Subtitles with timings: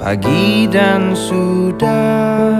[0.00, 2.56] pagi dan sudah.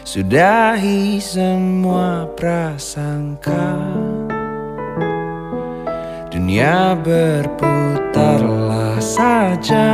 [0.00, 3.76] Sudahi semua prasangka.
[6.32, 9.92] Dunia berputarlah saja.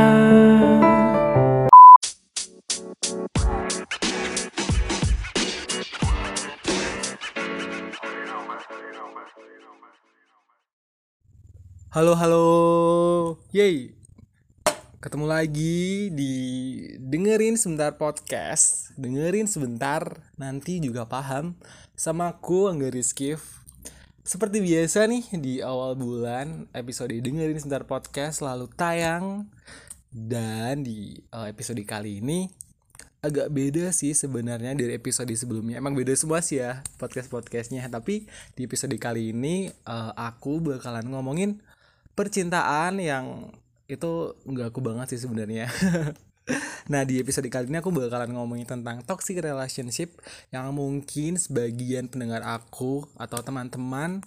[11.93, 13.93] Halo halo, yay,
[15.03, 16.33] ketemu lagi di
[16.95, 19.99] dengerin sebentar podcast, dengerin sebentar,
[20.39, 21.59] nanti juga paham
[21.91, 23.67] sama aku Angga Rizkif.
[24.23, 29.51] Seperti biasa nih di awal bulan episode dengerin sebentar podcast selalu tayang
[30.07, 32.47] dan di uh, episode kali ini
[33.19, 35.83] agak beda sih sebenarnya dari episode sebelumnya.
[35.83, 37.83] Emang beda semua sih ya podcast podcastnya.
[37.91, 38.23] Tapi
[38.55, 41.59] di episode kali ini uh, aku bakalan ngomongin
[42.15, 43.51] percintaan yang
[43.95, 44.11] itu
[44.45, 45.69] nggak aku banget sih sebenarnya.
[46.91, 50.19] nah di episode kali ini aku bakalan ngomongin tentang toxic relationship
[50.51, 54.19] yang mungkin sebagian pendengar aku atau teman-teman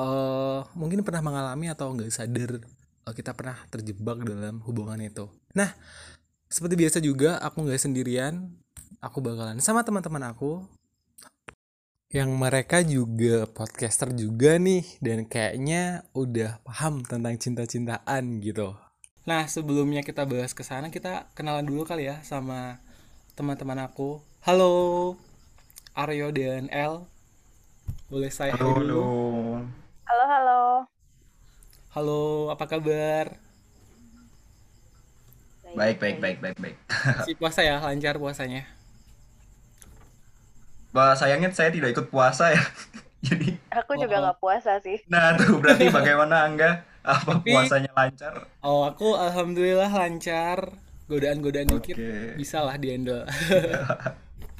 [0.00, 2.64] uh, mungkin pernah mengalami atau nggak sadar
[3.04, 5.28] uh, kita pernah terjebak dalam hubungan itu.
[5.52, 5.76] Nah
[6.48, 8.52] seperti biasa juga aku nggak sendirian,
[9.00, 10.64] aku bakalan sama teman-teman aku
[12.12, 18.76] yang mereka juga podcaster juga nih dan kayaknya udah paham tentang cinta-cintaan gitu.
[19.30, 22.58] Nah, sebelumnya kita bahas ke sana, kita kenalan dulu kali ya sama
[23.38, 24.10] teman-teman aku.
[24.46, 24.74] Halo,
[26.02, 26.94] Aryo dan El.
[28.10, 28.78] Boleh saya Halo, dulu?
[28.78, 29.02] halo.
[30.08, 30.60] Halo, halo.
[31.94, 33.26] Halo, apa kabar?
[35.72, 36.76] Baik, baik, baik, baik, baik.
[37.24, 38.62] Si puasa ya, lancar puasanya.
[40.92, 42.62] Bah, sayangnya saya tidak ikut puasa ya.
[43.26, 44.22] Jadi, Aku juga Oh.
[44.22, 44.98] nggak puasa sih.
[45.10, 46.70] nah tuh berarti bagaimana Angga?
[47.02, 48.46] Apa Tapi- puasanya lancar?
[48.62, 50.78] Oh, aku alhamdulillah lancar.
[51.10, 52.38] Godaan-godaan dikit Oke.
[52.38, 53.26] bisa lah dihandle.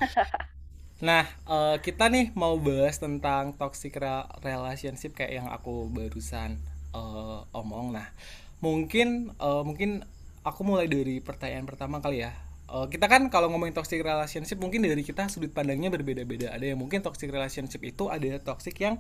[1.09, 6.58] nah, eh, kita nih mau bahas tentang toxic re- relationship kayak yang aku barusan
[6.92, 7.95] eh, omong.
[7.95, 8.11] Nah,
[8.58, 10.02] mungkin eh, mungkin
[10.42, 12.35] aku mulai dari pertanyaan pertama kali ya.
[12.73, 16.57] Kita kan kalau ngomongin toxic relationship mungkin dari kita sudut pandangnya berbeda-beda.
[16.57, 18.97] Ada yang mungkin toxic relationship itu ada toxic yang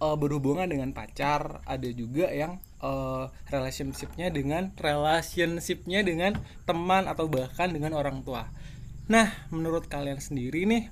[0.00, 6.36] eh, berhubungan dengan pacar, ada juga yang eh, relationshipnya dengan relationshipnya dengan
[6.68, 8.48] teman atau bahkan dengan orang tua.
[9.06, 10.90] Nah, menurut kalian sendiri nih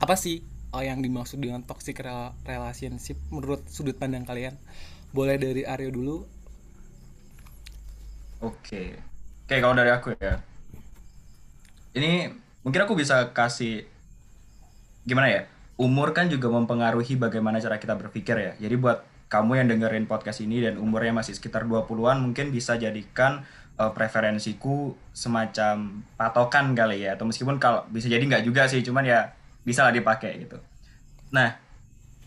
[0.00, 4.54] apa sih eh, yang dimaksud dengan toxic rela- relationship menurut sudut pandang kalian?
[5.10, 6.16] Boleh dari Aryo dulu.
[8.40, 8.96] Oke.
[9.44, 10.38] Oke, kalau dari aku ya.
[11.90, 12.30] Ini
[12.62, 13.82] mungkin aku bisa kasih
[15.02, 15.42] gimana ya?
[15.80, 18.52] Umur kan juga mempengaruhi bagaimana cara kita berpikir ya.
[18.60, 19.00] Jadi buat
[19.32, 23.40] kamu yang dengerin podcast ini dan umurnya masih sekitar 20-an mungkin bisa jadikan
[23.80, 27.16] eh, preferensiku semacam patokan kali ya.
[27.16, 29.32] Atau meskipun kalau bisa jadi nggak juga sih, cuman ya
[29.64, 30.60] bisa lah dipakai gitu.
[31.32, 31.56] Nah,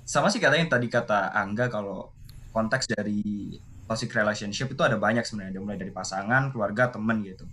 [0.02, 2.10] sama sih katanya tadi kata Angga kalau
[2.56, 3.54] konteks dari
[3.86, 7.46] toxic relationship itu ada banyak sebenarnya, mulai dari pasangan, keluarga, temen gitu.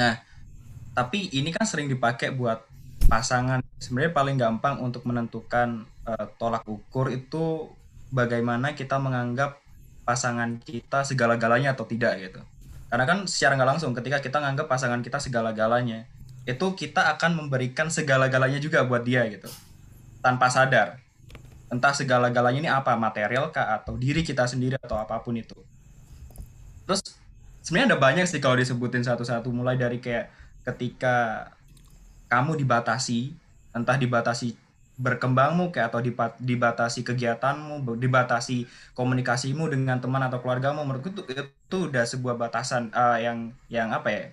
[0.00, 0.18] Nah,
[0.96, 2.64] tapi ini kan sering dipakai buat
[3.06, 3.60] pasangan.
[3.78, 7.70] Sebenarnya paling gampang untuk menentukan eh, tolak ukur itu
[8.14, 9.58] bagaimana kita menganggap
[10.04, 12.40] pasangan kita segala-galanya atau tidak gitu.
[12.92, 16.06] Karena kan secara nggak langsung ketika kita menganggap pasangan kita segala-galanya,
[16.44, 19.48] itu kita akan memberikan segala-galanya juga buat dia gitu.
[20.20, 21.00] Tanpa sadar.
[21.72, 25.56] Entah segala-galanya ini apa, material kah atau diri kita sendiri atau apa pun itu.
[26.84, 27.00] Terus
[27.64, 30.28] sebenarnya ada banyak sih kalau disebutin satu-satu mulai dari kayak
[30.68, 31.48] ketika
[32.34, 33.30] kamu dibatasi,
[33.70, 34.58] entah dibatasi
[34.98, 36.02] berkembangmu kayak atau
[36.38, 43.26] dibatasi kegiatanmu, dibatasi komunikasimu dengan teman atau keluargamu, menurutku itu, itu udah sebuah batasan eh,
[43.26, 44.24] yang yang apa ya?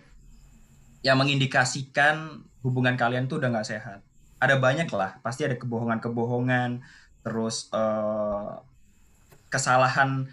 [1.06, 4.02] Yang mengindikasikan hubungan kalian tuh udah nggak sehat.
[4.42, 6.82] Ada banyak lah, pasti ada kebohongan-kebohongan,
[7.22, 8.54] terus eh,
[9.54, 10.26] kesalahan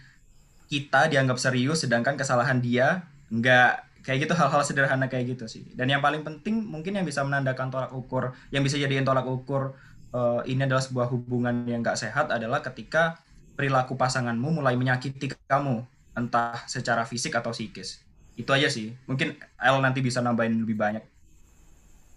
[0.72, 5.68] kita dianggap serius, sedangkan kesalahan dia nggak kayak gitu hal-hal sederhana kayak gitu sih.
[5.77, 9.77] Dan yang paling penting mungkin yang bisa menandakan tolak ukur, yang bisa jadiin tolak ukur
[10.16, 13.21] eh, ini adalah sebuah hubungan yang nggak sehat adalah ketika
[13.53, 15.84] perilaku pasanganmu mulai menyakiti kamu,
[16.16, 18.00] entah secara fisik atau psikis.
[18.33, 18.97] Itu aja sih.
[19.04, 21.04] Mungkin El nanti bisa nambahin lebih banyak.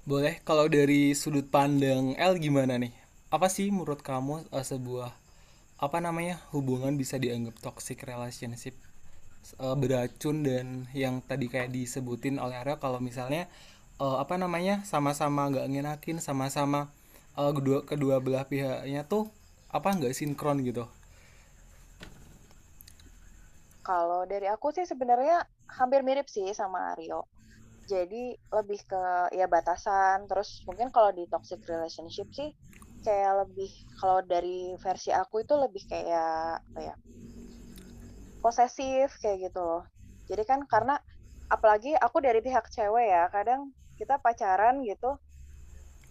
[0.07, 2.95] Boleh kalau dari sudut pandang L gimana nih?
[3.27, 5.11] Apa sih menurut kamu eh, sebuah
[5.81, 8.77] apa namanya hubungan bisa dianggap toxic relationship
[9.41, 10.67] Eh, beracun dan
[11.03, 13.43] yang tadi kayak disebutin oleh Arya kalau misalnya
[14.03, 16.79] eh, apa namanya sama-sama nggak ngenakin sama-sama
[17.41, 19.23] eh, kedua kedua belah pihaknya tuh
[19.77, 20.83] apa nggak sinkron gitu
[23.87, 25.37] Kalau dari aku sih sebenarnya
[25.77, 27.25] hampir mirip sih sama Aryo.
[27.89, 28.23] Jadi
[28.57, 29.03] lebih ke
[29.39, 30.17] ya batasan.
[30.29, 32.49] Terus mungkin kalau di toxic relationship sih
[33.05, 36.95] kayak lebih kalau dari versi aku itu lebih kayak apa ya
[38.41, 39.83] posesif kayak gitu loh.
[40.27, 40.97] Jadi kan karena
[41.47, 45.21] apalagi aku dari pihak cewek ya, kadang kita pacaran gitu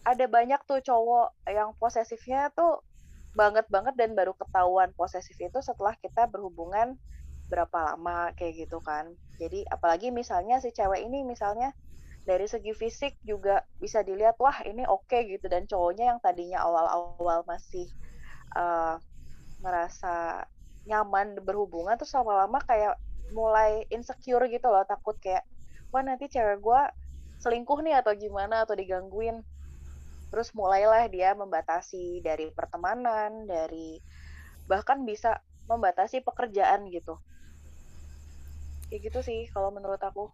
[0.07, 2.81] ada banyak tuh cowok yang posesifnya tuh
[3.37, 6.97] banget banget dan baru ketahuan posesif itu setelah kita berhubungan
[7.51, 9.13] berapa lama kayak gitu kan.
[9.37, 11.75] Jadi apalagi misalnya si cewek ini misalnya
[12.25, 16.63] dari segi fisik juga bisa dilihat wah ini oke okay, gitu dan cowoknya yang tadinya
[16.63, 17.91] awal-awal masih
[18.55, 18.97] uh,
[19.61, 20.47] ngerasa
[20.89, 22.97] nyaman berhubungan terus lama-lama kayak
[23.31, 25.47] mulai insecure gitu loh takut kayak
[25.91, 26.83] wah nanti cewek gue
[27.41, 29.43] selingkuh nih atau gimana atau digangguin.
[30.31, 33.99] Terus mulailah dia membatasi dari pertemanan dari
[34.71, 37.19] bahkan bisa membatasi pekerjaan gitu.
[38.87, 40.31] Kayak gitu sih kalau menurut aku.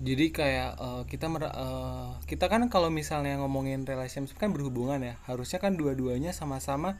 [0.00, 5.14] Jadi kayak uh, kita uh, kita kan kalau misalnya ngomongin relationship kan berhubungan ya.
[5.28, 6.96] Harusnya kan dua-duanya sama-sama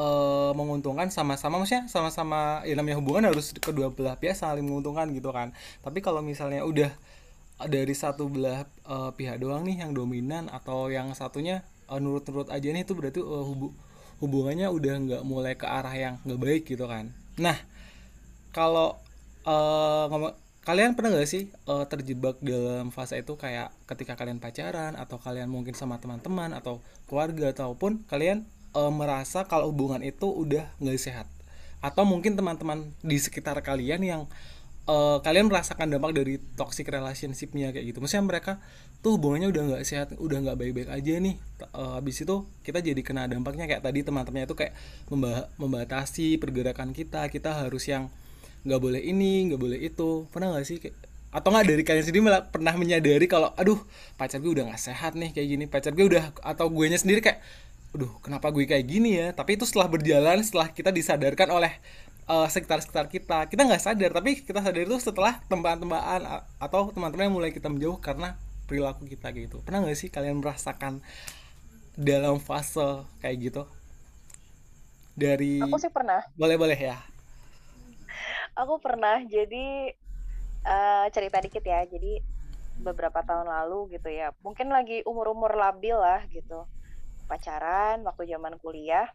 [0.00, 5.28] uh, menguntungkan sama-sama maksudnya sama-sama ya namanya hubungan harus kedua belah pihak saling menguntungkan gitu
[5.30, 5.52] kan.
[5.84, 6.88] Tapi kalau misalnya udah
[7.68, 11.60] dari satu belah uh, pihak doang nih yang dominan atau yang satunya
[11.92, 13.76] uh, nurut-nurut aja nih itu berarti uh, hubu
[14.24, 17.12] hubungannya udah nggak mulai ke arah yang nggak baik gitu kan.
[17.36, 17.56] Nah
[18.56, 18.96] kalau
[19.44, 20.32] uh,
[20.64, 25.48] kalian pernah nggak sih uh, terjebak dalam fase itu kayak ketika kalian pacaran atau kalian
[25.48, 28.44] mungkin sama teman-teman atau keluarga ataupun kalian
[28.74, 31.26] uh, merasa kalau hubungan itu udah nggak sehat.
[31.80, 34.22] Atau mungkin teman-teman di sekitar kalian yang
[34.90, 37.98] uh, kalian merasakan dampak dari toxic relationshipnya kayak gitu.
[38.04, 38.52] Maksudnya mereka
[39.00, 41.36] tuh hubungannya udah nggak sehat udah nggak baik-baik aja nih.
[41.72, 44.74] Uh, habis itu kita jadi kena dampaknya kayak tadi teman-temannya itu kayak
[45.56, 47.24] membatasi pergerakan kita.
[47.32, 48.12] Kita harus yang
[48.68, 50.28] nggak boleh ini nggak boleh itu.
[50.28, 50.96] Pernah nggak sih kayak,
[51.30, 53.78] atau nggak dari kalian sendiri malah pernah menyadari kalau aduh
[54.18, 55.64] pacar gue udah nggak sehat nih kayak gini.
[55.64, 57.40] Pacar gue udah atau gue nya sendiri kayak
[57.90, 59.34] aduh kenapa gue kayak gini ya?
[59.34, 61.72] Tapi itu setelah berjalan setelah kita disadarkan oleh
[62.30, 63.50] uh, sekitar-sekitar kita.
[63.50, 67.98] Kita nggak sadar tapi kita sadar itu setelah tembakan-tembakan atau teman-teman yang mulai kita menjauh
[67.98, 68.38] karena
[68.70, 69.58] perilaku kita gitu.
[69.66, 71.02] Pernah nggak sih kalian merasakan
[71.98, 73.62] dalam fase kayak gitu?
[75.18, 76.22] Dari aku sih pernah.
[76.38, 76.96] Boleh boleh ya.
[78.54, 79.94] Aku pernah jadi
[80.62, 81.82] uh, cerita dikit ya.
[81.90, 82.22] Jadi
[82.78, 84.30] beberapa tahun lalu gitu ya.
[84.46, 86.70] Mungkin lagi umur-umur labil lah gitu
[87.30, 89.06] pacaran waktu zaman kuliah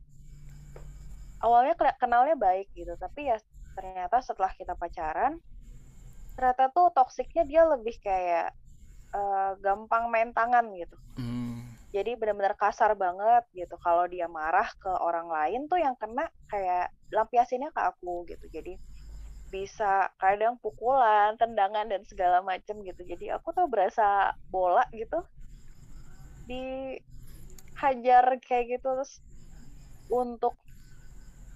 [1.43, 3.35] awalnya kenalnya baik gitu tapi ya
[3.75, 5.35] ternyata setelah kita pacaran
[6.39, 8.55] ternyata tuh toksiknya dia lebih kayak
[9.11, 11.59] uh, gampang main tangan gitu hmm.
[11.91, 16.95] jadi benar-benar kasar banget gitu kalau dia marah ke orang lain tuh yang kena kayak
[17.11, 18.79] lampiasinnya ke aku gitu jadi
[19.53, 23.07] bisa kadang pukulan, tendangan dan segala macam gitu.
[23.07, 25.23] Jadi aku tuh berasa bola gitu
[27.75, 29.19] dihajar kayak gitu terus
[30.07, 30.55] untuk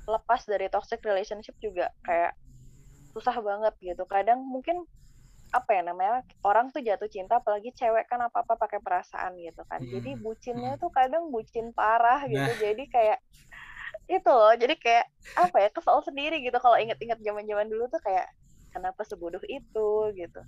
[0.09, 2.35] lepas dari toxic relationship juga kayak
[3.13, 4.03] susah banget gitu.
[4.09, 4.83] Kadang mungkin
[5.49, 9.65] apa ya namanya orang tuh jatuh cinta apalagi cewek kan apa apa pakai perasaan gitu
[9.65, 9.81] kan.
[9.81, 9.89] Hmm.
[9.89, 12.37] jadi bucinnya tuh kadang bucin parah gitu.
[12.37, 12.57] Nah.
[12.57, 13.19] jadi kayak
[14.09, 15.05] itu loh jadi kayak
[15.37, 16.57] apa ya kesal sendiri gitu.
[16.61, 18.29] Kalau inget-inget zaman-zaman dulu tuh kayak
[18.73, 19.89] kenapa sebodoh itu?
[20.13, 20.41] gitu.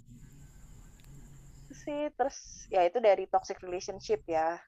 [1.71, 4.60] Sih terus ya itu dari toxic relationship ya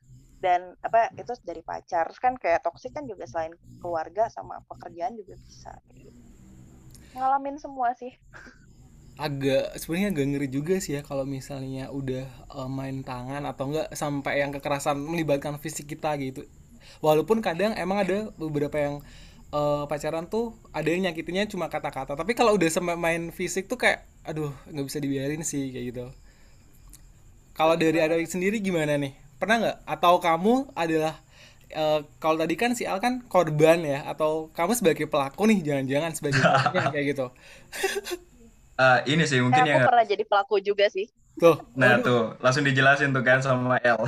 [0.44, 2.12] dan apa itu dari pacar.
[2.20, 5.72] Kan kayak toksik kan juga selain keluarga sama pekerjaan juga bisa.
[7.16, 8.12] Ngalamin semua sih.
[9.16, 13.88] Agak sebenarnya agak ngeri juga sih ya kalau misalnya udah uh, main tangan atau enggak
[13.96, 16.44] sampai yang kekerasan melibatkan fisik kita gitu.
[17.00, 18.96] Walaupun kadang emang ada beberapa yang
[19.56, 22.20] uh, pacaran tuh ada yang nyakitinnya cuma kata-kata.
[22.20, 26.06] Tapi kalau udah sampai main fisik tuh kayak aduh nggak bisa dibiarin sih kayak gitu.
[27.54, 31.20] Kalau dari Adoy sendiri gimana nih pernah nggak atau kamu adalah
[31.76, 36.12] uh, kalau tadi kan si Al kan korban ya atau kamu sebagai pelaku nih jangan-jangan
[36.16, 37.28] sebagai pelaku kayak gitu
[38.80, 42.06] uh, ini sih mungkin eh, yang pernah jadi pelaku juga sih tuh nah Aduh.
[42.08, 44.00] tuh langsung dijelasin tuh kan sama El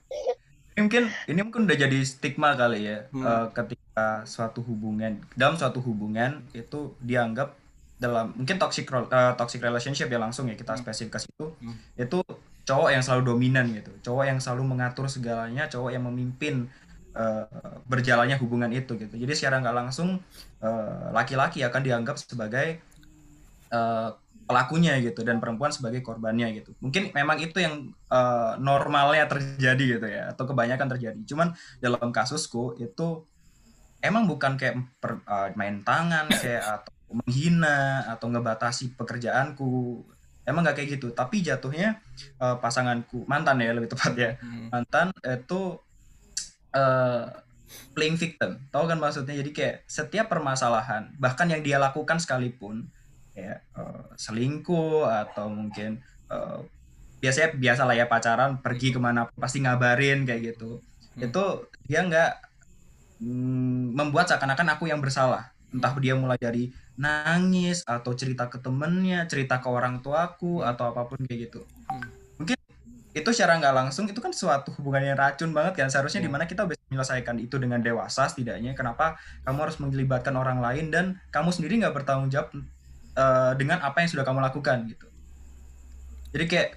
[0.72, 3.20] ini mungkin ini mungkin udah jadi stigma kali ya hmm.
[3.20, 7.52] uh, ketika suatu hubungan dalam suatu hubungan itu dianggap
[8.00, 10.80] dalam mungkin toxic uh, toxic relationship ya langsung ya kita hmm.
[10.88, 11.76] spesifikasi itu hmm.
[12.00, 12.18] itu
[12.70, 13.90] cowok yang selalu dominan gitu.
[14.06, 16.70] Cowok yang selalu mengatur segalanya cowok yang memimpin
[17.18, 17.50] uh,
[17.90, 19.18] berjalannya hubungan itu gitu.
[19.18, 20.22] Jadi secara nggak langsung
[20.62, 22.78] eh, laki-laki uh, akan dianggap sebagai
[23.74, 24.14] uh,
[24.46, 26.70] pelakunya gitu dan perempuan sebagai korbannya gitu.
[26.78, 31.20] Mungkin memang itu yang uh, normalnya terjadi gitu ya atau kebanyakan terjadi.
[31.26, 33.26] Cuman dalam kasusku itu
[34.02, 40.02] emang bukan kayak per, uh, main tangan kayak atau menghina atau ngebatasi pekerjaanku
[40.48, 41.12] emang nggak kayak gitu.
[41.12, 44.68] Tapi jatuhnya eh, pasanganku mantan ya lebih tepat ya Hmm.
[44.72, 45.76] mantan itu
[46.74, 47.24] eh
[47.94, 48.58] playing victim.
[48.74, 49.34] Tahu kan maksudnya?
[49.38, 52.86] Jadi kayak setiap permasalahan bahkan yang dia lakukan sekalipun
[53.34, 56.58] ya eh, selingkuh atau mungkin eh,
[57.20, 60.80] biasanya biasalah ya pacaran pergi ke mana pasti ngabarin kayak gitu.
[61.10, 61.26] Hmm.
[61.26, 61.44] itu
[61.90, 62.32] dia nggak
[63.20, 65.50] mm, membuat seakan-akan aku yang bersalah.
[65.70, 71.08] Entah dia mulai dari nangis atau cerita ke temennya cerita ke orang tuaku atau apa
[71.08, 71.64] pun kayak gitu.
[71.88, 72.04] Hmm.
[72.36, 72.56] mungkin
[73.10, 75.88] itu secara nggak langsung itu kan suatu hubungan yang racun banget kan.
[75.88, 76.28] Seharusnya Iya.
[76.28, 78.76] di mana kita bisa menyelesaikan itu dengan dewasa setidaknya.
[78.76, 79.16] Kenapa
[79.48, 82.52] kamu harus melibatkan orang lain dan kamu sendiri nggak bertanggung jawab
[83.16, 85.06] eh, dengan apa yang sudah kamu lakukan gitu.
[86.30, 86.68] Jadi kayak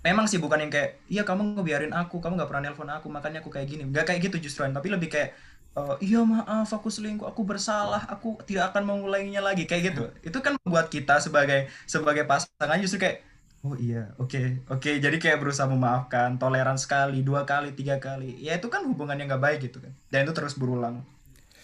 [0.00, 3.44] memang sih bukan yang kayak iya kamu ngebiarin aku kamu nggak pernah nelpon aku makanya
[3.44, 3.82] aku kayak gini.
[3.84, 5.36] Nggak kayak gitu justru tapi lebih kayak
[5.78, 9.64] eh, iya maaf aku selingkuh aku bersalah aku tidak akan mengulanginya lagi.
[9.70, 10.02] Kayak gitu.
[10.26, 13.22] Itu kan membuat kita sebagai sebagai pasangan justru kayak
[13.62, 14.90] oh iya oke oke.
[14.98, 18.34] Jadi kayak berusaha memaafkan toleran sekali dua kali tiga kali.
[18.42, 19.92] Ya itu kan hubungan yang nggak baik gitu kan.
[20.10, 21.06] Dan itu terus berulang.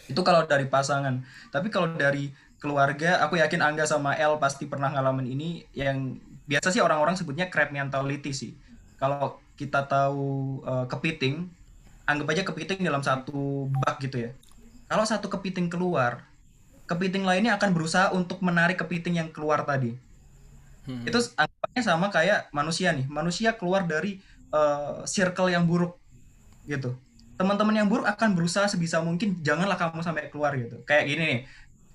[0.07, 1.25] Itu kalau dari pasangan.
[1.51, 2.31] Tapi kalau dari
[2.63, 5.49] keluarga aku yakin Angga sama El pasti pernah ngalamin ini.
[5.75, 8.53] Yang biasa sih orang-orang sebutnya crab mentality sih.
[9.01, 11.64] Kalau kita tahu eh, kepiting
[12.05, 14.31] anggap aja kepiting dalam satu bak gitu ya.
[14.89, 16.25] Kalau satu kepiting keluar
[16.85, 19.97] kepiting lainnya akan berusaha untuk menarik kepiting yang keluar tadi.
[20.85, 21.01] Hmm.
[21.09, 23.09] itu anggapannya sama kayak manusia nih.
[23.09, 24.21] Manusia keluar dari
[24.53, 25.97] eh, circle yang buruk
[26.69, 26.93] gitu.
[27.41, 30.85] Teman-teman yang buruk akan berusaha sebisa mungkin janganlah kamu sampai keluar gitu.
[30.85, 31.41] Kayak gini nih.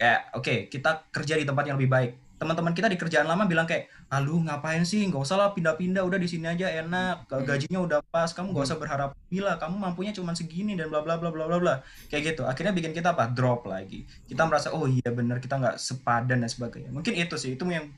[0.02, 3.68] Kayak oke kita kerja di tempat yang lebih baik teman-teman kita di kerjaan lama bilang
[3.68, 5.04] kayak alu ngapain sih?
[5.04, 7.28] Nggak usah lah pindah-pindah udah di sini aja enak.
[7.28, 7.44] Hmm.
[7.44, 11.20] gajinya udah pas kamu nggak usah berharap gila kamu mampunya cuma segini dan bla bla
[11.20, 11.76] bla bla bla bla.
[12.08, 12.48] Kayak gitu.
[12.48, 13.28] Akhirnya bikin kita apa?
[13.28, 14.08] Drop lagi.
[14.26, 16.96] Kita merasa oh iya bener kita nggak sepadan dan sebagainya.
[16.96, 17.92] Mungkin itu sih itu yang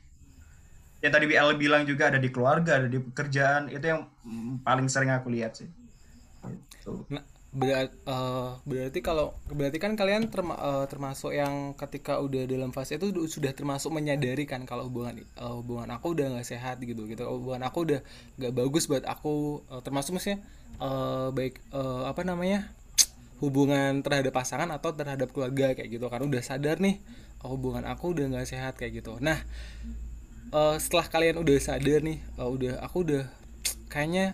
[1.02, 4.86] yang tadi BL bilang juga ada di keluarga ada di pekerjaan itu yang mm, paling
[4.90, 5.70] sering aku lihat sih.
[6.82, 7.06] Gitu.
[7.14, 12.72] Nah, berat, eh, berarti kalau berarti kan kalian terma- eh, termasuk yang ketika udah dalam
[12.72, 17.04] fase itu sudah termasuk menyadari kan kalau hubungan eh, hubungan aku udah nggak sehat gitu
[17.04, 17.28] gitu.
[17.28, 18.00] Hubungan aku udah
[18.40, 20.40] nggak bagus buat aku eh, termasuk maksudnya
[20.80, 22.72] eh, baik eh, apa namanya
[23.44, 26.24] hubungan terhadap pasangan atau terhadap keluarga kayak gitu kan.
[26.24, 27.04] Udah sadar nih
[27.44, 29.20] oh, hubungan aku udah nggak sehat kayak gitu.
[29.20, 29.36] Nah
[30.56, 33.24] eh, setelah kalian udah sadar nih eh, udah aku udah
[33.92, 34.32] kayaknya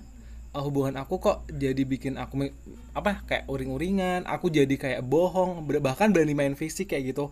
[0.56, 2.48] hubungan aku kok jadi bikin aku
[2.96, 7.30] apa kayak uring-uringan aku jadi kayak bohong bahkan berani main fisik kayak gitu.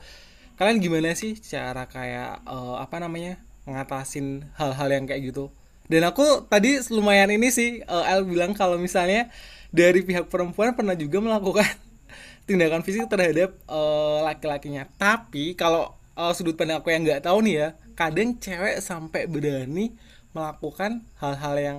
[0.57, 5.53] Kalian gimana sih cara kayak eh, apa namanya ngatasin hal-hal yang kayak gitu?
[5.87, 9.33] Dan aku tadi lumayan ini sih eh, El bilang kalau misalnya
[9.75, 11.67] dari pihak perempuan pernah juga melakukan
[12.49, 14.89] tindakan fisik terhadap eh, laki-lakinya.
[14.97, 19.97] Tapi kalau eh, sudut pandang aku yang nggak tahu nih ya kadang cewek sampai berani
[20.37, 21.79] melakukan hal-hal yang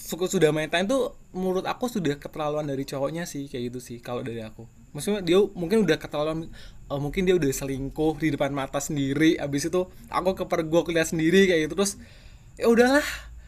[0.00, 4.20] sudah main time tuh menurut aku sudah keterlaluan dari cowoknya sih kayak gitu sih kalau
[4.20, 4.68] dari aku.
[4.92, 6.48] Maksudnya dia mungkin udah keterlaluan
[6.88, 11.48] eh, mungkin dia udah selingkuh di depan mata sendiri abis itu aku kepergok lihat sendiri
[11.50, 11.92] kayak gitu terus
[12.56, 13.04] ya udahlah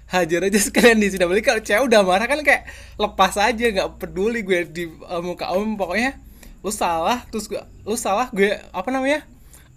[0.09, 1.25] hajar aja sekalian di sini.
[1.25, 5.53] Balik kalau cewek udah marah kan kayak lepas aja nggak peduli gue di eh, muka
[5.53, 6.17] om pokoknya
[6.59, 9.23] lu salah terus gue lu salah gue apa namanya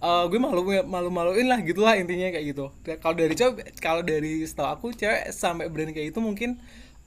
[0.02, 0.62] Eh, gue malu
[0.94, 2.66] malu maluin lah gitulah intinya kayak gitu.
[3.02, 6.50] Kalau dari cewek kalau dari setahu aku cewek sampai berani kayak gitu mungkin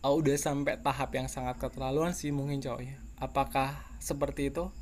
[0.05, 4.63] eh, udah sampai tahap yang sangat keterlaluan sih mungkin cowoknya apakah seperti itu?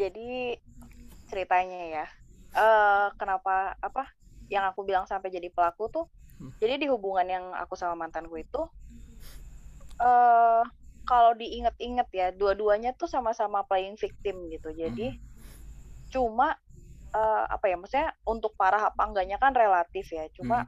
[0.00, 0.20] Jadi
[1.30, 2.04] ceritanya ya,
[2.58, 3.52] eh kenapa
[3.88, 4.02] apa
[4.54, 6.04] yang aku bilang sampai jadi pelaku tuh,
[6.38, 6.52] Hmm.
[6.62, 8.60] jadi di hubungan yang aku sama mantanku itu,
[10.00, 10.62] eh
[11.10, 14.68] kalau diinget-inget ya, dua-duanya tuh sama-sama playing victim gitu.
[14.82, 15.06] Jadi
[16.14, 16.48] cuma
[17.20, 20.24] eh, apa ya, maksudnya untuk parah apa enggaknya kan relatif ya.
[20.36, 20.58] Cuma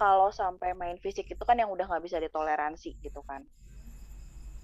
[0.00, 3.42] kalau sampai main fisik itu kan yang udah nggak bisa ditoleransi gitu kan.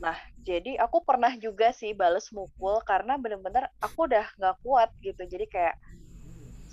[0.05, 5.23] Nah, jadi aku pernah juga sih bales mukul karena bener-bener aku udah nggak kuat gitu.
[5.33, 5.77] Jadi kayak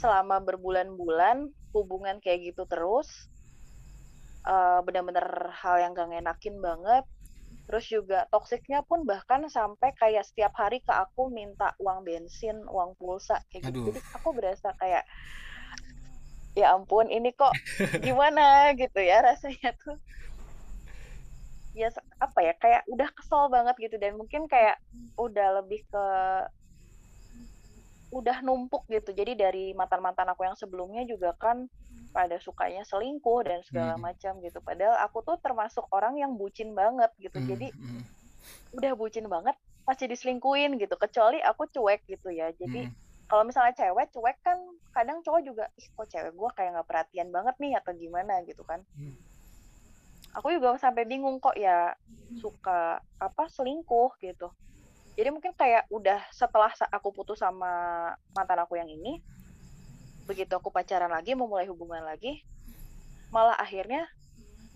[0.01, 1.37] selama berbulan-bulan
[1.75, 3.09] hubungan kayak gitu terus,
[4.53, 5.25] eh, bener-bener
[5.61, 7.03] hal yang gak ngenakin banget.
[7.69, 12.97] Terus juga toksiknya pun bahkan sampai kayak setiap hari ke aku minta uang bensin, uang
[12.97, 13.85] pulsa kayak Aduh.
[13.85, 13.93] gitu.
[13.93, 15.05] Jadi aku berasa kayak
[16.57, 17.53] ya ampun ini kok
[18.01, 20.01] gimana gitu ya rasanya tuh
[21.77, 24.75] ya apa ya kayak udah kesel banget gitu dan mungkin kayak
[25.15, 26.05] udah lebih ke
[28.09, 31.69] udah numpuk gitu jadi dari mantan-mantan aku yang sebelumnya juga kan
[32.09, 34.09] pada sukanya selingkuh dan segala Hmm.
[34.09, 34.59] macam gitu.
[34.59, 37.37] Padahal aku tuh termasuk orang yang bucin banget gitu.
[37.37, 38.01] Hmm, jadi hmm,
[38.77, 40.95] udah bucin banget pasti diselingkuin gitu.
[40.97, 42.49] Kecuali aku cuek gitu ya.
[42.57, 43.25] Jadi hmm.
[43.29, 44.57] kalau misalnya cewek cuek kan
[44.93, 48.61] kadang cowok juga ih kok cewek gue kayak nggak perhatian banget nih atau gimana gitu
[48.65, 48.81] kan.
[48.97, 49.15] Hmm.
[50.29, 51.97] aku juga sampai bingung kok ya
[52.37, 54.53] suka apa selingkuh gitu.
[55.17, 59.17] Jadi mungkin kayak udah setelah aku putus sama mantan aku yang ini
[60.29, 62.45] begitu aku pacaran lagi memulai hubungan lagi
[63.33, 64.05] malah akhirnya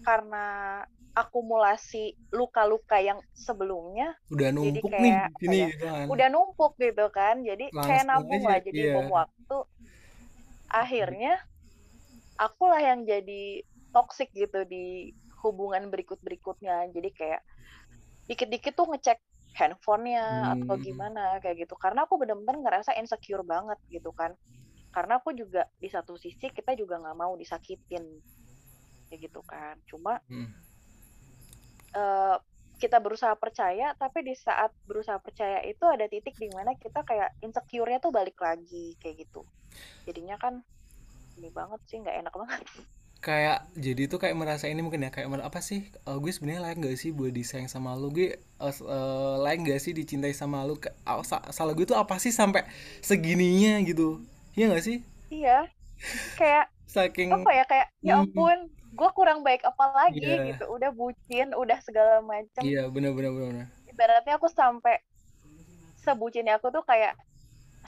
[0.02, 0.46] karena
[1.14, 6.74] akumulasi luka-luka yang sebelumnya udah Jadi numpuk kayak nih sini ya, gitu kan udah numpuk
[6.82, 8.94] gitu kan jadi kayak Langsung nabung aja, lah jadi iya.
[8.98, 9.58] bom waktu
[10.74, 11.34] akhirnya
[12.42, 13.62] akulah yang jadi
[13.94, 15.14] toxic gitu di
[15.46, 17.42] hubungan berikut-berikutnya jadi kayak
[18.26, 19.22] dikit-dikit tuh ngecek
[19.54, 20.82] handphonenya atau Hmm.
[20.82, 24.34] gimana kayak gitu karena aku bener-bener ngerasa insecure banget gitu kan
[24.96, 28.06] karena aku juga di satu sisi kita juga nggak mau disakitin.
[29.10, 29.76] Kayak gitu kan.
[29.90, 30.50] Cuma Hmm.
[31.94, 32.38] eh,
[32.82, 37.32] kita berusaha percaya tapi di saat berusaha percaya itu ada titik di mana kita kayak
[37.40, 39.42] insecure-nya tuh balik lagi kayak gitu.
[40.04, 40.60] Jadinya kan
[41.40, 42.62] ini banget sih nggak enak banget.
[43.24, 46.78] Kayak jadi tuh kayak merasa ini mungkin ya kayak apa sih eh, gue sebenarnya layak
[46.84, 48.12] gak sih buat disayang sama lu?
[48.12, 50.76] Gue s- eh, layak gak sih dicintai sama lu?
[50.76, 52.68] Ke- ah, sa- salah gue tuh apa sih sampai
[53.00, 54.20] segininya gitu
[54.54, 54.98] Iya gak sih
[55.34, 55.66] iya
[56.38, 58.22] kayak saking apa ya kayak ya Hmm.
[58.28, 58.58] ampun
[58.94, 60.54] gue kurang baik apa lagi Iya.
[60.54, 63.68] gitu udah bucin udah segala macam iya bener bener bener bener.
[63.90, 65.02] ibaratnya aku sampai
[66.06, 67.16] sebucinnya aku tuh kayak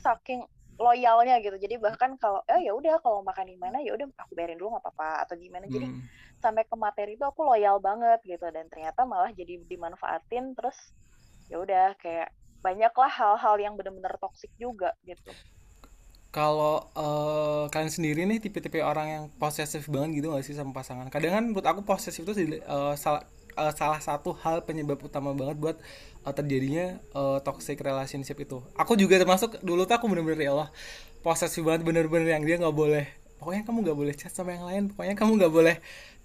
[0.01, 0.41] saking
[0.75, 4.31] loyalnya gitu jadi bahkan kalau eh ya udah kalau makan di mana ya udah aku
[4.35, 6.01] bayarin dulu nggak apa-apa atau gimana jadi Hmm.
[6.43, 10.75] sampai ke materi itu aku loyal banget gitu dan ternyata malah jadi dimanfaatin terus
[11.47, 12.29] ya udah kayak
[12.59, 15.31] banyaklah hal-hal yang bener-bener toksik juga gitu
[16.35, 21.07] Kalau eh, kalian sendiri nih tipe-tipe orang yang posesif banget gitu gak sih sama pasangan?
[21.07, 23.23] Kadang kan menurut aku posesif itu sih, eh, salah
[23.55, 25.77] eh, salah satu hal penyebab utama banget buat
[26.27, 28.59] eh, terjadinya eh, toxic relationship itu.
[28.75, 30.69] Aku juga termasuk dulu tuh aku bener-bener ya Allah
[31.23, 33.07] posesif banget bener-bener yang dia nggak boleh.
[33.39, 34.83] Pokoknya kamu nggak boleh chat sama yang lain.
[34.91, 35.75] Pokoknya kamu nggak boleh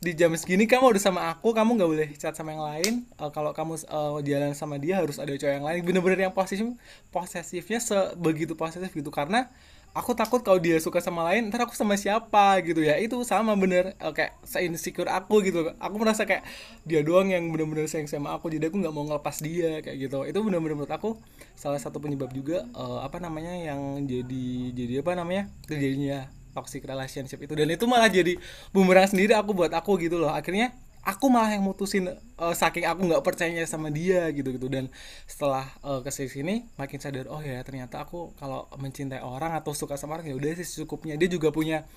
[0.00, 1.54] di jam segini kamu udah sama aku.
[1.54, 2.92] Kamu nggak boleh chat sama yang lain.
[3.14, 5.80] Eh, kalau kamu eh, jalan sama dia harus ada cowok yang lain.
[5.86, 6.66] Bener-bener yang posesif
[7.14, 9.46] posesifnya sebegitu posesif gitu karena
[9.90, 12.96] aku takut kalau dia suka sama lain ntar aku sama siapa gitu ya.
[12.98, 15.74] Itu sama bener eh, kayak insecure aku gitu.
[15.78, 16.46] Aku merasa kayak
[16.86, 20.18] dia doang yang bener-bener sayang sama aku jadi aku nggak mau ngelepas dia kayak gitu.
[20.26, 21.18] Itu bener-bener menurut aku
[21.58, 27.38] salah satu penyebab juga eh, apa namanya yang jadi jadi apa namanya terjadinya toxic relationship
[27.42, 27.54] itu.
[27.54, 28.38] Dan itu malah jadi
[28.74, 30.30] bumerang sendiri aku buat aku gitu loh.
[30.34, 30.74] Akhirnya
[31.04, 34.92] aku malah yang mutusin eh, saking aku nggak percayanya sama dia gitu gitu dan
[35.24, 39.72] setelah eh, ke sini sini makin sadar oh ya ternyata aku kalau mencintai orang atau
[39.72, 41.16] suka sama orang ya udah sih secukupnya.
[41.16, 41.88] Dia juga punya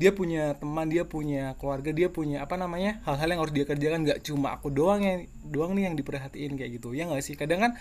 [0.00, 4.06] dia punya teman dia punya keluarga dia punya apa namanya hal-hal yang harus dia kerjakan.
[4.06, 6.94] Nggak cuma aku doang yang doang nih yang diperhatiin kayak gitu.
[6.94, 7.34] Ya nggak sih?
[7.36, 7.72] Kadang kan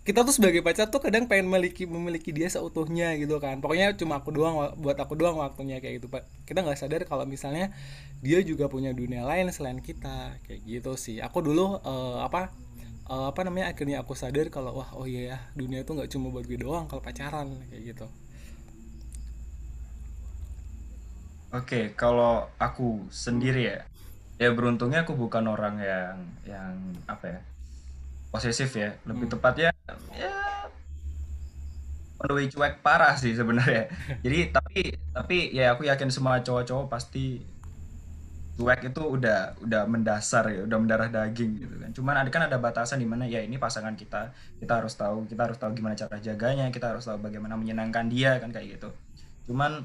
[0.00, 3.60] kita tuh sebagai pacar tuh kadang pengen memiliki memiliki dia seutuhnya gitu kan.
[3.60, 6.24] Pokoknya cuma aku doang buat aku doang waktunya kayak gitu pak.
[6.48, 7.68] Kita nggak sadar kalau misalnya
[8.24, 11.20] dia juga punya dunia lain selain kita kayak gitu sih.
[11.20, 12.48] Aku dulu eh, apa
[13.12, 16.32] eh, apa namanya akhirnya aku sadar kalau wah oh iya ya dunia itu nggak cuma
[16.32, 18.08] buat gue doang kalau pacaran kayak gitu.
[21.50, 23.78] Oke, kalau aku sendiri ya,
[24.38, 26.78] ya beruntungnya aku bukan orang yang yang
[27.10, 27.40] apa ya
[28.32, 29.32] posesif ya, lebih Hmm.
[29.38, 29.68] tepatnya
[30.14, 30.30] ya
[32.20, 33.88] menuhi cuek parah sih sebenarnya.
[34.24, 34.80] Jadi tapi
[35.16, 37.40] tapi ya aku yakin semua cowok-cowok pasti
[38.60, 41.90] cuek itu udah udah mendasar ya, udah mendarah daging gitu kan.
[41.96, 45.48] Cuman ada kan ada batasan di mana ya ini pasangan kita, kita harus tahu, kita
[45.48, 48.88] harus tahu gimana cara jaganya, kita harus tahu bagaimana menyenangkan dia kan kayak gitu.
[49.48, 49.80] Cuman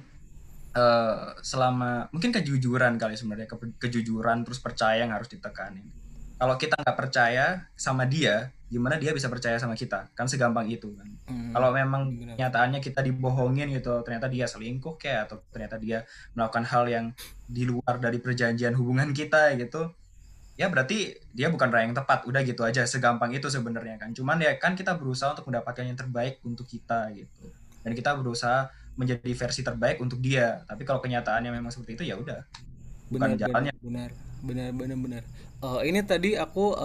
[0.75, 5.87] eh, selama mungkin kejujuran kali sebenarnya ke- kejujuran terus percaya yang harus ditekanin.
[6.35, 10.11] Kalau kita nggak percaya sama dia, gimana dia bisa percaya sama kita?
[10.11, 11.07] Kan segampang itu kan.
[11.31, 16.03] Hmm, Kalau memang kenyataannya kita dibohongin gitu, ternyata dia selingkuh kayak atau ternyata dia
[16.35, 17.05] melakukan hal yang
[17.47, 19.95] di luar dari perjanjian hubungan kita gitu,
[20.59, 22.27] ya berarti dia bukan orang yang tepat.
[22.27, 24.11] Udah gitu aja, segampang itu sebenarnya kan.
[24.11, 27.47] Cuman ya kan kita berusaha untuk mendapatkan yang terbaik untuk kita gitu.
[27.79, 28.67] Dan kita berusaha
[28.99, 30.67] menjadi versi terbaik untuk dia.
[30.67, 32.43] Tapi kalau kenyataannya memang seperti itu ya udah,
[33.07, 33.71] bukan benar jalannya.
[33.79, 34.09] benar
[34.45, 35.23] benar benar benar
[35.63, 36.75] Eh, ini tadi aku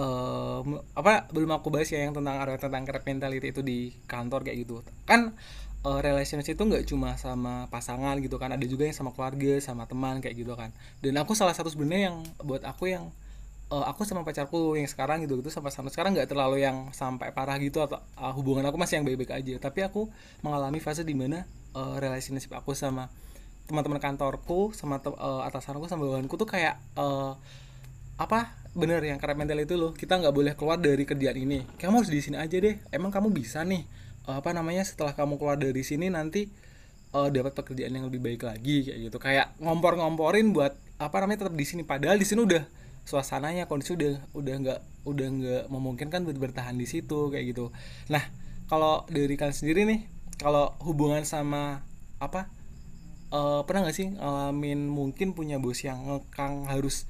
[0.65, 4.57] m- apa belum aku bahas ya yang tentang tentang crab mentality itu di kantor kayak
[4.65, 4.81] gitu.
[5.05, 5.35] Kan
[5.85, 9.83] eh, relationship itu nggak cuma sama pasangan gitu kan ada juga yang sama keluarga sama
[9.89, 10.71] teman kayak gitu kan.
[11.03, 13.11] Dan aku salah satu sebenarnya yang buat aku yang
[13.73, 17.29] eh, aku sama pacarku yang sekarang gitu gitu sampai sampai sekarang nggak terlalu yang sampai
[17.35, 19.55] parah gitu atau eh, hubungan aku masih yang baik-baik aja.
[19.61, 20.07] Tapi aku
[20.45, 21.43] mengalami fase di mana
[21.77, 23.09] eh, relationship aku sama
[23.69, 27.33] teman-teman kantorku sama te- eh, atasanku sama bawahanku tuh kayak eh,
[28.21, 31.67] apa bener yang crab mental itu loh kita nggak boleh keluar dari kerjaan ini.
[31.75, 33.83] Kamu harus di sini aja deh emang kamu bisa nih
[34.27, 36.47] eh, apa namanya setelah kamu keluar dari sini nanti
[37.11, 39.17] eh, dapat pekerjaan yang lebih baik lagi kayak gitu.
[39.19, 41.83] Kayak ngompor-ngomporin buat apa namanya tetap di sini.
[41.83, 42.63] Padahal di sini udah
[43.03, 47.75] suasananya kondisi udah udah nggak udah nggak memungkinkan buat bertahan di situ kayak gitu.
[48.07, 48.23] Nah
[48.71, 49.99] kalau dari kalian sendiri nih
[50.39, 51.83] kalau hubungan sama
[52.23, 52.47] apa
[53.35, 57.03] eh, pernah nggak sih ngalamin mungkin punya bos yang ngekang harus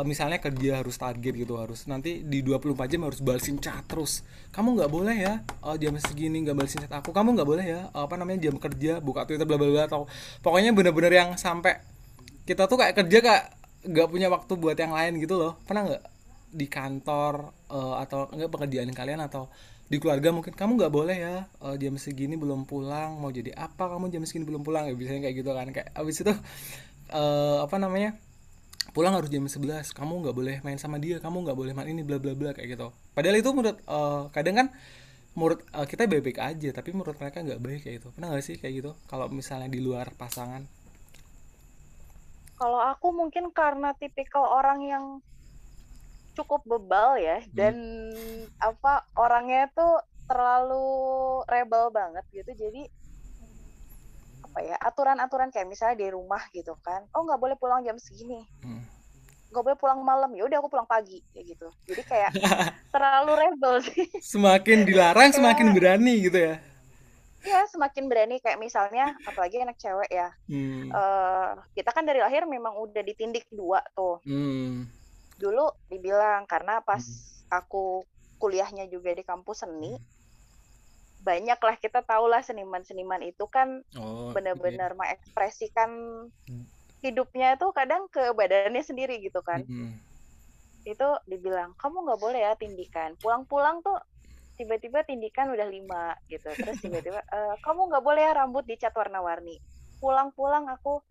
[0.00, 4.24] eh, misalnya kerja harus target gitu harus nanti di 24 jam harus balesin chat terus.
[4.50, 7.12] Kamu nggak boleh ya eh, jam segini nggak balesin chat aku.
[7.12, 10.08] Kamu nggak boleh ya eh, apa namanya jam kerja buka twitter bla bla bla atau
[10.40, 11.78] pokoknya bener-bener yang sampai
[12.48, 13.44] kita tuh kayak kerja kayak
[13.86, 15.52] nggak punya waktu buat yang lain gitu loh.
[15.68, 16.02] Pernah nggak
[16.50, 17.34] di kantor
[17.70, 19.46] eh, atau enggak pekerjaan kalian atau
[19.90, 21.34] di keluarga mungkin kamu nggak boleh ya
[21.66, 23.90] eh, jam segini belum pulang mau jadi apa?
[23.92, 24.88] Kamu jam segini belum pulang.
[24.88, 26.32] Ya biasanya kayak gitu kan kayak abis itu
[27.10, 28.16] eh, apa namanya
[28.90, 32.02] pulang harus jam 11 kamu nggak boleh main sama dia kamu nggak boleh main ini
[32.02, 32.88] bla bla bla kayak gitu.
[33.14, 34.66] Padahal itu menurut eh, kadang kan
[35.38, 38.08] menurut eh, kita baik baik aja tapi menurut mereka nggak baik kayak gitu.
[38.14, 40.66] Pernah nggak sih kayak gitu kalau misalnya di luar pasangan?
[42.60, 45.04] Kalau aku mungkin karena tipikal orang yang
[46.36, 47.74] cukup bebal ya dan
[48.60, 50.86] apa orangnya tuh terlalu
[51.48, 52.52] rebel banget gitu.
[52.54, 52.86] Jadi
[54.50, 57.06] apa ya aturan-aturan kayak misalnya di rumah gitu kan.
[57.14, 58.42] Oh nggak boleh pulang jam segini.
[58.66, 58.82] Hmm.
[59.54, 60.34] Nggak boleh pulang malam.
[60.34, 61.68] Ya udah aku pulang pagi kayak gitu.
[61.86, 62.30] Jadi kayak
[62.94, 64.10] terlalu rebel sih.
[64.18, 66.56] semakin dilarang semakin berani gitu ya
[67.40, 70.28] Ya semakin berani kayak misalnya apalagi anak cewek ya.
[70.44, 70.92] hmm.
[70.92, 74.20] eh kita kan dari lahir memang udah ditindik dua tuh.
[74.26, 74.90] Hmm.
[75.40, 77.00] dulu dibilang karena pas
[77.48, 78.04] aku
[78.36, 80.19] kuliahnya juga di kampus seni banyak
[81.24, 85.90] lah kita tahu lah seniman-seniman itu kan oh benar-benar mengekspresikan
[87.00, 89.64] hidupnya itu kadang ke badannya sendiri gitu kan.
[89.64, 89.96] Hmm.
[90.80, 93.12] itu dibilang kamu nggak boleh ya tindikan.
[93.20, 94.00] Pulang-pulang tuh
[94.56, 96.48] tiba-tiba tindikan udah lima gitu.
[96.56, 99.60] Terus tiba-tiba "Eh, kamu nggak boleh ya rambut dicat warna-warni.
[100.00, 101.04] Pulang-pulang aku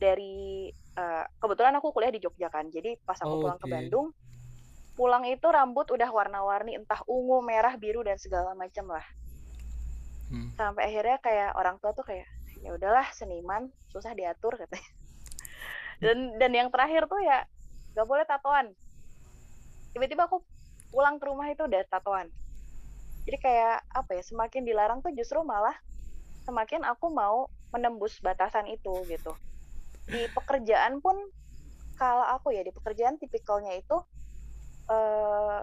[0.00, 3.72] dari eh, kebetulan aku kuliah di Jogja kan jadi pas aku Oh, pulang ke oke.
[3.76, 4.08] Bandung
[4.94, 9.02] pulang itu rambut udah warna-warni entah ungu merah biru dan segala macam lah
[10.32, 10.50] Hmm.
[10.56, 12.24] sampai akhirnya kayak orang tua tuh kayak
[12.64, 14.90] ya udahlah seniman susah diatur katanya.
[16.02, 17.46] Dan dan yang terakhir tuh ya
[17.94, 18.74] nggak boleh tatoan.
[19.94, 20.42] Tiba-tiba aku
[20.90, 22.26] pulang ke rumah itu udah tatoan.
[23.24, 25.72] Jadi kayak apa ya semakin dilarang tuh justru malah
[26.44, 29.32] semakin aku mau menembus batasan itu gitu.
[30.10, 31.14] Di pekerjaan pun
[31.94, 33.96] kalau aku ya di pekerjaan tipikalnya itu
[34.90, 35.60] eh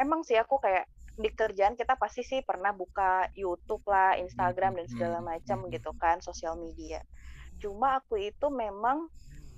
[0.00, 4.86] emang sih aku kayak di kerjaan kita pasti sih pernah buka YouTube lah, Instagram dan
[4.86, 7.00] segala macam gitu kan, sosial media.
[7.56, 9.08] Cuma aku itu memang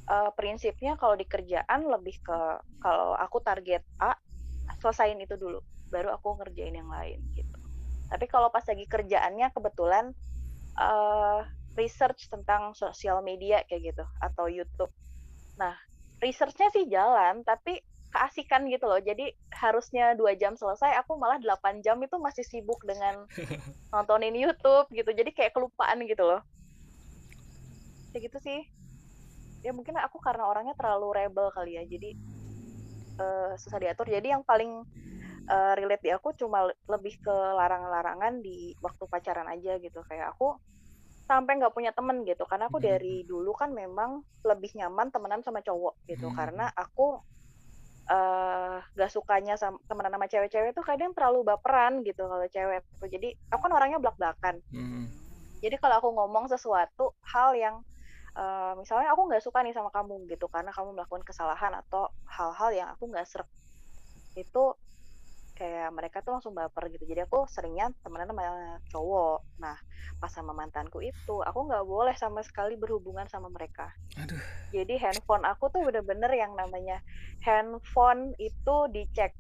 [0.07, 2.39] eh, prinsipnya kalau di kerjaan lebih ke
[2.79, 4.15] kalau aku target A,
[4.79, 5.59] selesain itu dulu,
[5.91, 7.59] baru aku ngerjain yang lain gitu.
[8.09, 10.15] Tapi kalau pas lagi kerjaannya kebetulan
[10.79, 11.43] eh
[11.79, 14.91] research tentang sosial media kayak gitu atau YouTube.
[15.59, 15.75] Nah,
[16.19, 17.79] researchnya sih jalan, tapi
[18.19, 18.99] keasikan gitu loh.
[19.01, 19.31] Jadi
[19.63, 23.15] harusnya dua jam selesai, aku malah 8 jam itu masih sibuk dengan
[23.95, 25.11] nontonin YouTube gitu.
[25.15, 26.43] Jadi kayak kelupaan gitu loh.
[28.13, 28.61] Kayak gitu sih.
[29.67, 31.83] Ya mungkin aku karena orangnya terlalu rebel kali ya.
[31.87, 32.11] Jadi
[33.21, 34.07] eh, susah diatur.
[34.09, 34.83] Jadi yang paling
[35.51, 40.01] eh, relate di aku cuma le- lebih ke larangan-larangan di waktu pacaran aja gitu.
[40.09, 40.57] Kayak aku
[41.29, 42.85] sampai nggak punya temen gitu karena aku Mhm.
[42.85, 46.37] dari dulu kan memang lebih nyaman temenan sama cowok gitu Mhm.
[46.37, 47.21] karena aku
[48.09, 53.09] eh gak sukanya sama temenan sama cewek-cewek tuh kadang terlalu baperan gitu kalau cewek tuh
[53.09, 55.07] jadi aku kan orangnya belak-belakan Hmm.
[55.61, 57.77] jadi kalau aku ngomong sesuatu hal yang
[58.39, 62.71] eh, misalnya aku nggak suka nih sama kamu gitu karena kamu melakukan kesalahan atau hal-hal
[62.73, 63.49] yang aku nggak serap
[64.39, 64.65] itu
[65.59, 67.03] kayak mereka tuh langsung baper gitu.
[67.03, 69.43] Jadi aku seringnya temenan sama cowok.
[69.59, 69.75] Nah
[70.23, 73.91] pas sama mantanku itu aku nggak boleh sama sekali berhubungan sama mereka.
[74.15, 74.39] Aduh.
[74.71, 77.03] jadi handphone aku tuh bener-bener yang namanya
[77.43, 79.35] handphone itu dicek.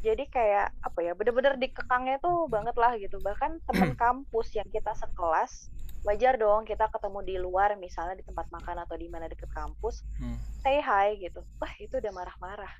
[0.00, 3.20] Jadi kayak apa ya bener-bener dikekangnya tuh banget lah gitu.
[3.20, 5.68] Bahkan temen kampus yang kita sekelas
[6.00, 10.00] wajar dong kita ketemu di luar misalnya di tempat makan atau di mana deket kampus
[10.16, 10.40] Hmm.
[10.64, 11.44] say hi gitu.
[11.60, 12.72] Wah itu udah marah-marah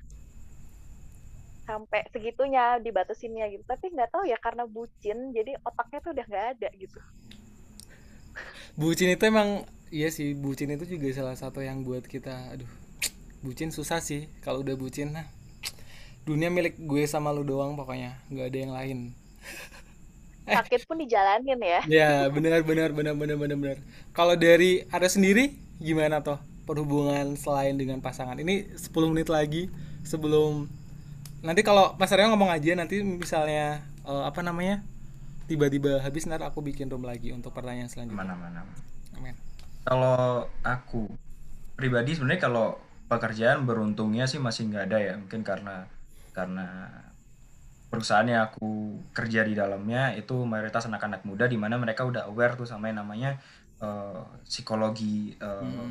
[1.65, 3.63] sampai segitunya dibatasinnya gitu.
[3.65, 6.99] Tapi nggak tahu ya karena bucin jadi otaknya tuh udah nggak ada gitu.
[8.75, 12.71] Bucin itu emang iya sih bucin itu juga salah satu yang buat kita aduh
[13.43, 14.29] bucin susah sih.
[14.41, 15.27] Kalau udah bucin nah
[16.21, 18.99] dunia milik gue sama lu doang pokoknya nggak ada yang lain.
[20.45, 21.81] Sakit pun dijalanin ya.
[21.85, 23.77] Ya benar benar benar benar benar benar.
[24.11, 28.37] Kalau dari ada sendiri gimana toh perhubungan selain dengan pasangan?
[28.37, 29.69] Ini 10 menit lagi
[30.01, 30.69] sebelum
[31.41, 34.85] nanti kalau Mas Aryo ngomong aja nanti misalnya eh, apa namanya
[35.49, 38.23] tiba-tiba habis ntar aku bikin room lagi untuk pertanyaan selanjutnya.
[38.23, 38.61] Mana mana
[39.17, 39.35] amin.
[39.83, 41.11] Kalau aku
[41.75, 42.77] pribadi sebenarnya kalau
[43.09, 45.13] pekerjaan beruntungnya sih masih nggak ada ya.
[45.19, 45.89] Mungkin karena
[46.31, 46.87] karena
[47.91, 52.55] perusahaan yang aku kerja di dalamnya itu mayoritas anak-anak muda di mana mereka udah aware
[52.55, 53.35] tuh sama yang namanya
[53.83, 55.85] eh, psikologi eh,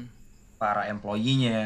[0.56, 1.60] para employee-nya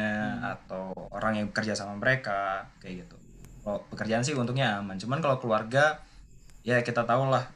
[0.55, 3.24] atau orang yang bekerja sama mereka kayak gitu.
[3.65, 5.01] Kalau pekerjaan sih untungnya aman.
[5.01, 6.05] Cuman kalau keluarga
[6.61, 7.49] ya kita tahu lah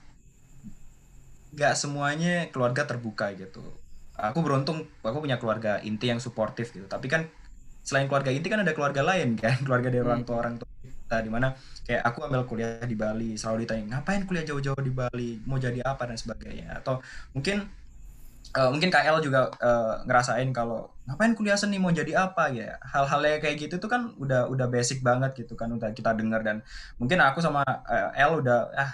[1.54, 3.62] nggak semuanya keluarga terbuka gitu.
[4.17, 6.89] Aku beruntung aku punya keluarga inti yang suportif gitu.
[6.89, 7.30] Tapi kan
[7.86, 10.67] selain keluarga inti kan ada keluarga lain kan, keluarga dari orang tua orang tua
[11.10, 11.54] kita di mana
[11.89, 15.82] kayak aku ambil kuliah di Bali selalu ditanya ngapain kuliah jauh-jauh di Bali mau jadi
[15.82, 17.02] apa dan sebagainya atau
[17.34, 17.65] mungkin
[18.58, 22.50] eh, mungkin KL juga eh, ngerasain kalau ngapain kuliah seni mau jadi apa?
[22.54, 26.42] Ya hal-hal kayak gitu tuh kan udah udah basic banget gitu kan udah kita dengar
[26.46, 26.62] dan
[27.02, 28.92] mungkin aku sama eh, L udah ah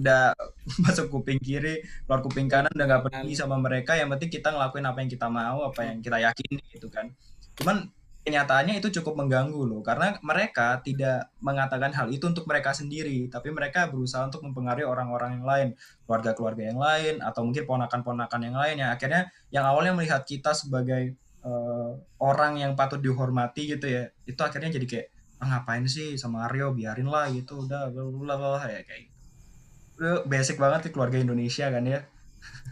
[0.00, 0.32] udah
[0.84, 3.94] masuk kuping kiri keluar kuping kanan udah nggak peduli sama mereka.
[3.98, 7.10] Yang penting kita ngelakuin apa yang kita mau apa yang kita yakini gitu kan.
[7.58, 7.90] Cuman
[8.22, 9.82] kenyataannya itu cukup mengganggu loh.
[9.82, 15.42] Karena mereka tidak mengatakan hal itu untuk mereka sendiri tapi mereka berusaha untuk mempengaruhi orang-orang
[15.42, 15.68] yang lain
[16.06, 18.76] keluarga-keluarga yang lain atau mungkin ponakan-ponakan yang lain.
[18.78, 21.90] Yang akhirnya yang awalnya melihat kita sebagai eh,
[22.22, 25.06] orang yang patut dihormati gitu ya itu akhirnya jadi kayak
[25.42, 26.70] ah, ngapain sih sama Aryo?
[26.70, 27.66] Biarin lah gitu.
[27.66, 30.10] Udah bla bla ya kayak gitu.
[30.30, 32.00] Basic banget sih keluarga Indonesia kan ya.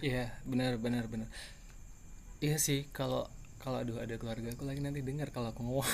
[0.02, 1.30] Iya, benar benar benar.
[2.40, 3.28] Iya sih, kalau
[3.62, 5.84] kalau aduh ada keluarga aku lagi nanti dengar kalau aku ngomong.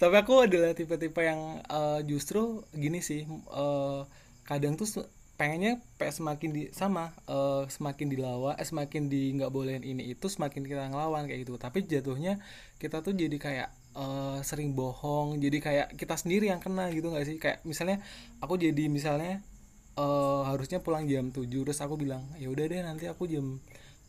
[0.00, 4.00] Tapi aku adalah tipe-tipe yang eh, justru gini sih, eh,
[4.46, 4.86] kadang tuh
[5.38, 10.26] pengennya kayak semakin di sama eh, semakin dilawan, eh, semakin di nggak bolehin ini itu
[10.30, 11.58] semakin kita ngelawan kayak gitu.
[11.58, 12.38] Tapi jatuhnya
[12.78, 17.26] kita tuh jadi kayak eh, sering bohong, jadi kayak kita sendiri yang kena gitu nggak
[17.26, 17.36] sih?
[17.42, 17.98] Kayak misalnya
[18.38, 19.42] aku jadi misalnya
[19.98, 23.58] eh harusnya pulang jam 7 terus aku bilang ya udah deh nanti aku jam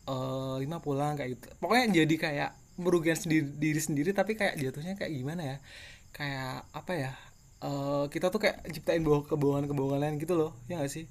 [0.08, 1.46] eh 5 pulang kayak gitu.
[1.60, 5.56] Pokoknya jadi kayak merugikan sendiri diri sendiri tapi kayak jatuhnya kayak gimana ya?
[6.16, 7.12] Kayak apa ya?
[7.60, 11.04] Eh kita tuh kayak ciptain bohong kebohongan kebohongan lain gitu loh ya gak sih?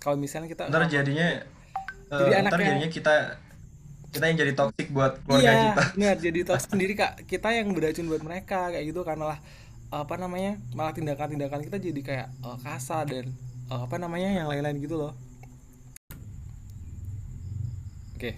[0.00, 1.44] Kalau misalnya kita ntar jadinya
[2.10, 3.14] eh, Jadi ntar jadinya kita
[4.10, 5.82] kita yang jadi toxic buat keluarga iya kita.
[5.94, 7.12] benar jadi toxic sendiri kak.
[7.28, 9.38] Kita yang beracun buat mereka kayak gitu karena lah
[9.90, 13.26] apa namanya malah tindakan-tindakan kita jadi kayak eh, kasar dan
[13.70, 15.12] eh, apa namanya yang lain-lain gitu loh
[18.20, 18.36] oke.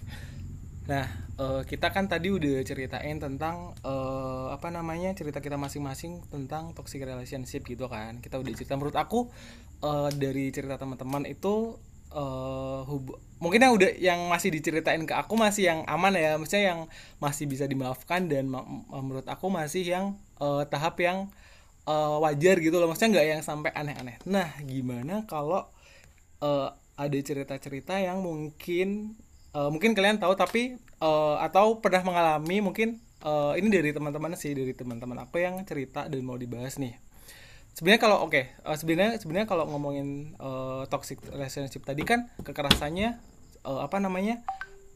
[0.87, 1.05] Nah
[1.39, 7.03] eh, kita kan tadi udah ceritain tentang eh, apa namanya cerita kita masing-masing tentang toxic
[7.03, 8.19] relationship gitu kan.
[8.23, 8.79] Kita udah cerita.
[8.79, 9.27] Menurut aku
[9.83, 11.75] eh, dari cerita teman-teman itu
[12.13, 16.39] eh hub- mungkin yang udah yang masih diceritain ke aku masih yang aman ya.
[16.39, 16.81] Maksudnya yang
[17.19, 18.47] masih bisa dimaafkan dan
[18.91, 20.05] menurut aku masih yang
[20.39, 21.27] eh, tahap yang
[21.87, 22.87] eh, wajar gitu loh.
[22.91, 24.17] Maksudnya nggak yang sampai aneh-aneh.
[24.29, 25.67] Nah gimana kalau
[26.43, 29.17] eh, ada cerita-cerita yang mungkin
[29.53, 34.57] eh, mungkin kalian tahu tapi eh, atau pernah mengalami mungkin eh, ini dari teman-teman sih
[34.57, 36.97] dari teman-teman aku yang cerita dan mau dibahas nih.
[37.73, 43.09] Sebenarnya kalau oke eh, sebenarnya sebenarnya kalau ngomongin eh, toxic relationship tadi kan kekerasannya
[43.65, 44.41] eh, apa namanya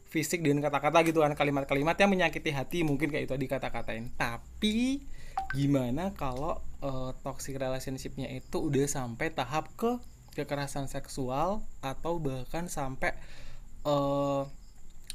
[0.08, 4.08] fisik dan kata-kata gitu kan kalimat-kalimat yang menyakiti hati mungkin kayak itu tadi kata-katain.
[4.16, 5.04] Tapi
[5.52, 10.00] gimana kalau eh, toxic relationshipnya itu udah sampai tahap ke
[10.38, 13.10] kekerasan seksual atau bahkan sampai
[13.86, 14.42] eh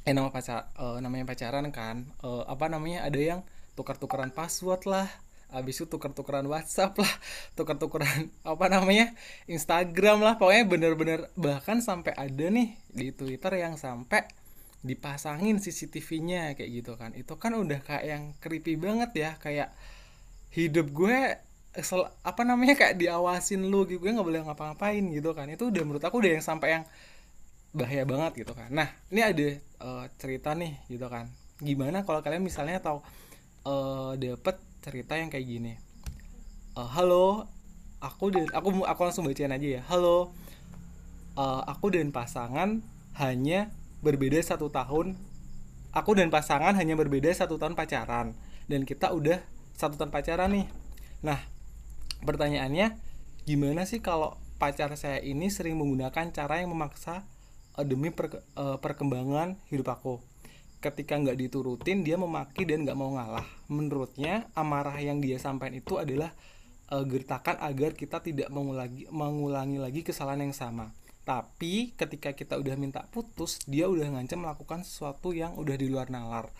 [0.07, 3.41] eh nama pacar eh, namanya pacaran kan eh, apa namanya ada yang
[3.77, 5.07] tukar-tukaran password lah
[5.53, 7.13] habis itu tukar-tukaran WhatsApp lah
[7.57, 9.13] tukar-tukaran apa namanya
[9.47, 14.25] Instagram lah pokoknya bener-bener bahkan sampai ada nih di Twitter yang sampai
[14.83, 17.15] dipasangin CCTV-nya kayak gitu kan.
[17.15, 19.71] Itu kan udah kayak yang creepy banget ya kayak
[20.53, 21.17] hidup gue
[21.81, 25.47] sel- apa namanya kayak diawasin lu gitu gue nggak boleh ngapa-ngapain gitu kan.
[25.49, 26.83] Itu udah menurut aku udah yang sampai yang
[27.73, 28.69] bahaya banget gitu kan.
[28.69, 31.27] Nah ini ada eh, cerita nih gitu kan.
[31.59, 33.01] Gimana kalau kalian misalnya tahu
[33.65, 34.55] eh dapet
[34.85, 35.73] cerita yang kayak gini.
[36.77, 37.49] Eh, halo
[37.99, 39.81] aku dan aku aku langsung bacain aja ya.
[39.89, 40.31] Halo
[41.33, 42.85] eh, aku dan pasangan
[43.17, 43.73] hanya
[44.05, 45.17] berbeda satu tahun.
[45.93, 48.37] Aku dan pasangan hanya berbeda satu tahun pacaran.
[48.69, 49.41] Dan kita udah
[49.73, 50.67] satu tahun pacaran nih.
[51.25, 51.41] Nah
[52.21, 53.01] pertanyaannya
[53.49, 57.27] gimana sih kalau pacar saya ini sering menggunakan cara yang memaksa
[57.79, 60.13] eh, demi perke- eh, perkembangan hidup aku.
[60.83, 63.47] Ketika nggak diturutin dia memaki dan nggak mau ngalah.
[63.71, 66.35] Menurutnya amarah yang dia sampaikan itu adalah
[66.91, 70.91] eh, gertakan agar kita tidak mengulangi mengulangi lagi kesalahan yang sama.
[71.23, 76.11] Tapi ketika kita udah minta putus dia udah ngancam melakukan sesuatu yang udah di luar
[76.11, 76.51] nalar.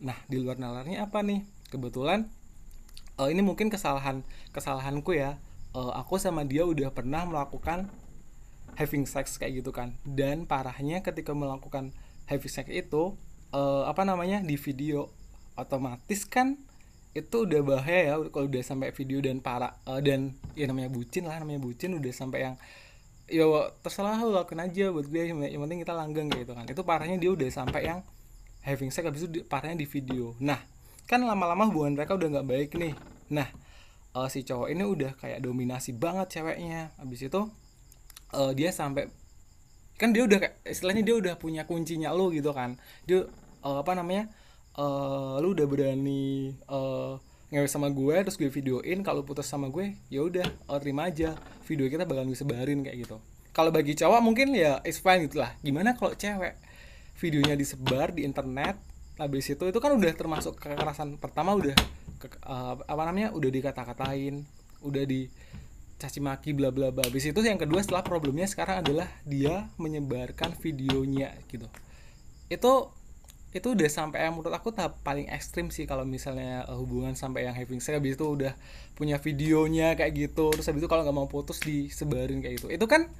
[0.00, 1.48] Nah di luar nalarnya apa nih?
[1.72, 2.28] Kebetulan
[3.16, 4.20] eh, ini mungkin kesalahan
[4.52, 5.40] kesalahanku ya.
[5.72, 7.88] Eh, aku sama dia udah pernah melakukan
[8.78, 9.96] having sex kayak gitu kan.
[10.04, 11.94] Dan parahnya ketika melakukan
[12.30, 13.18] having sex itu
[13.54, 15.10] eh, apa namanya di video
[15.58, 16.56] otomatis kan
[17.10, 21.26] itu udah bahaya ya kalau udah sampai video dan parah eh, dan ya namanya bucin
[21.26, 22.54] lah namanya bucin udah sampai yang
[23.30, 23.46] ya
[23.82, 26.66] terserah lu lakuin aja buat gue yang penting kita langgeng gitu kan.
[26.66, 28.00] Itu parahnya dia udah sampai yang
[28.62, 30.38] having sex habis itu parahnya di video.
[30.38, 30.58] Nah
[31.10, 32.94] kan lama-lama hubungan mereka udah nggak baik nih.
[33.34, 33.50] Nah
[34.14, 36.94] eh, si cowok ini udah kayak dominasi banget ceweknya.
[36.98, 37.40] Habis itu
[38.34, 39.10] eh, dia sampai
[40.00, 42.80] kan dia udah istilahnya dia udah punya kuncinya lu gitu kan.
[43.04, 43.26] Dia
[43.64, 44.30] eh, apa namanya
[44.78, 47.12] eh lu udah berani eh
[47.50, 51.36] ngewe sama gue terus gue videoin kalau putus sama gue ya udah eh, terima aja.
[51.66, 53.18] Video kita bakal disebarin kayak gitu.
[53.50, 55.52] Kalau bagi cowok mungkin ya it's fine gitu lah.
[55.60, 56.54] Gimana kalau cewek
[57.20, 58.80] videonya disebar di internet
[59.20, 61.76] habis itu itu kan udah termasuk kekerasan pertama udah
[62.16, 64.48] ke, eh, apa namanya udah dikata-katain
[64.80, 65.28] udah di
[66.00, 67.04] caci maki bla bla bla.
[67.04, 71.68] Habis itu yang kedua setelah problemnya sekarang adalah dia menyebarkan videonya gitu.
[72.48, 72.96] Itu
[73.50, 77.44] itu udah sampai yang menurut aku tahap paling ekstrim sih kalau misalnya eh, hubungan sampai
[77.44, 78.00] yang having sex.
[78.00, 78.56] Habis itu udah
[78.96, 80.48] punya videonya kayak gitu.
[80.56, 82.72] Terus habis itu kalau nggak mau putus disebarin kayak gitu.
[82.72, 83.12] Itu kan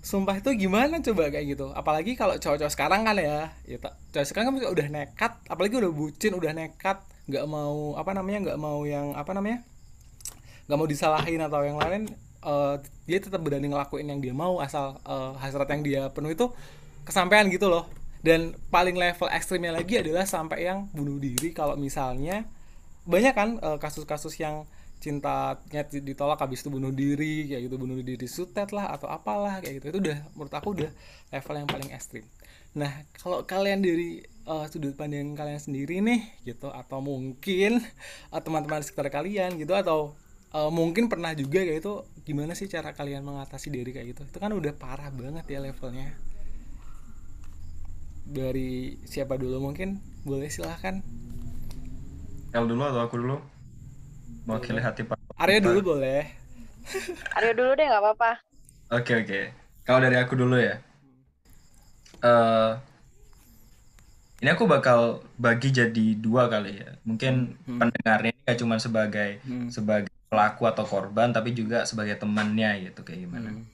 [0.00, 1.68] sumpah itu gimana coba kayak gitu.
[1.76, 3.76] Apalagi kalau cowok-cowok sekarang kan ya ya
[4.16, 8.60] cowok sekarang kan udah nekat apalagi udah bucin udah nekat nggak mau apa namanya nggak
[8.62, 9.66] mau yang apa namanya
[10.66, 12.10] nggak mau disalahin atau yang lain
[12.46, 12.74] eh,
[13.06, 16.46] dia tetap berani ngelakuin yang dia mau asal eh, hasrat yang dia penuh itu
[17.06, 17.86] kesampaian gitu loh.
[18.26, 22.42] Dan paling level ekstrimnya lagi adalah sampai yang bunuh diri kalau misalnya
[23.06, 24.66] banyak kan eh, kasus-kasus yang
[24.98, 29.78] cintanya ditolak habis itu bunuh diri kayak gitu bunuh diri sutet lah atau apalah kayak
[29.78, 29.86] gitu.
[29.94, 30.90] Itu udah menurut aku udah
[31.30, 32.26] level yang paling ekstrim.
[32.74, 32.90] Nah
[33.22, 37.78] kalau kalian dari eh, sudut pandang kalian sendiri nih gitu atau mungkin
[38.34, 40.18] teman-teman sekitar kalian gitu atau
[40.54, 41.94] eh, mungkin pernah juga kayak itu
[42.26, 46.10] gimana sih cara kalian mengatasi diri kayak gitu itu kan udah parah banget ya levelnya
[48.26, 50.98] dari siapa dulu mungkin boleh silahkan
[52.50, 53.36] El dulu atau aku dulu?
[54.48, 55.18] Mewakili hati Pak.
[55.36, 56.24] Arya dulu boleh
[57.36, 58.30] Aryo dulu deh nggak apa-apa.
[58.96, 59.40] Oke oke.
[59.84, 60.80] Kalau dari aku dulu ya.
[62.24, 62.72] eh
[64.40, 66.90] ini aku bakal bagi jadi dua kali ya.
[67.04, 69.68] Mungkin pendengarnya ini gak cuma sebagai Hmm.
[69.68, 73.50] sebagai pelaku atau korban, tapi juga sebagai temannya gitu kayak gimana.
[73.54, 73.64] Hmm.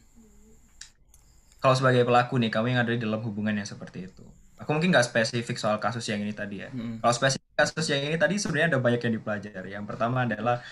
[1.63, 4.27] Kalau sebagai pelaku nih, kamu yang ada di dalam hubungan yang seperti itu.
[4.59, 6.71] Aku mungkin nggak spesifik soal kasus yang ini tadi ya.
[6.71, 6.99] Hmm.
[7.03, 9.71] Kalau spesifik kasus yang ini tadi sebenarnya ada banyak yang dipelajari.
[9.75, 10.63] Yang pertama adalah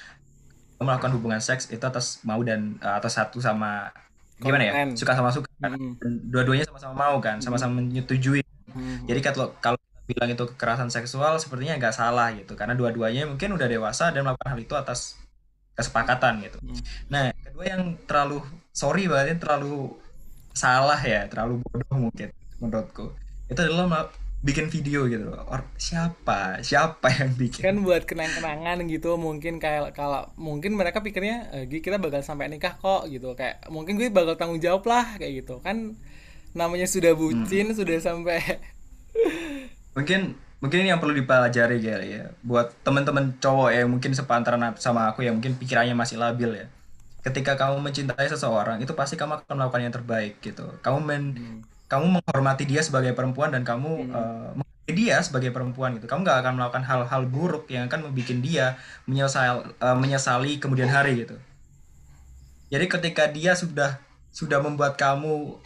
[0.80, 3.92] melakukan hubungan seks itu atas mau dan eh, atas satu sama
[4.40, 5.76] gimana ya suka sama suka kan?
[5.76, 6.00] Hmm.
[6.32, 8.40] Dua-duanya sama-sama mau kan sama-sama menyetujui
[8.70, 9.02] Hmm.
[9.02, 13.66] jadi kalau kalau bilang itu kekerasan seksual sepertinya nggak salah gitu karena dua-duanya mungkin udah
[13.66, 15.18] dewasa dan melakukan hal itu atas
[15.80, 16.58] kesepakatan gitu.
[16.60, 16.80] Hmm.
[17.08, 19.96] nah kedua yang terlalu sorry banget terlalu
[20.52, 22.28] salah ya terlalu bodoh mungkin
[22.60, 23.16] menurutku.
[23.48, 25.44] Itu adalah bikin video gitu loh.
[25.52, 26.64] Or, siapa?
[26.64, 27.60] Siapa yang bikin?
[27.60, 32.76] Kan buat kenang-kenangan gitu mungkin kayak kalau mungkin mereka pikirnya Gi, kita bakal sampai nikah
[32.80, 33.36] kok gitu.
[33.36, 35.60] Kayak mungkin gue bakal tanggung jawab lah kayak gitu.
[35.60, 36.00] Kan
[36.56, 38.42] namanya sudah bucin sudah sampai
[39.94, 42.24] mungkin mungkin ini yang perlu dipelajari kali ya.
[42.44, 46.66] Buat teman-teman cowok yang mungkin sepantaran sama aku yang mungkin pikirannya masih labil ya.
[47.20, 50.68] Ketika kamu mencintai seseorang itu pasti kamu akan melakukan yang terbaik gitu.
[50.84, 51.24] Kamu men
[51.90, 56.06] kamu menghormati dia sebagai perempuan dan kamu eh, menghargai dia sebagai perempuan gitu.
[56.06, 58.66] Kamu nggak akan melakukan hal-hal buruk yang akan membuat dia
[59.08, 61.36] menyesal eh, menyesali kemudian hari gitu.
[62.70, 63.98] Jadi ketika dia sudah
[64.30, 65.58] sudah membuat kamu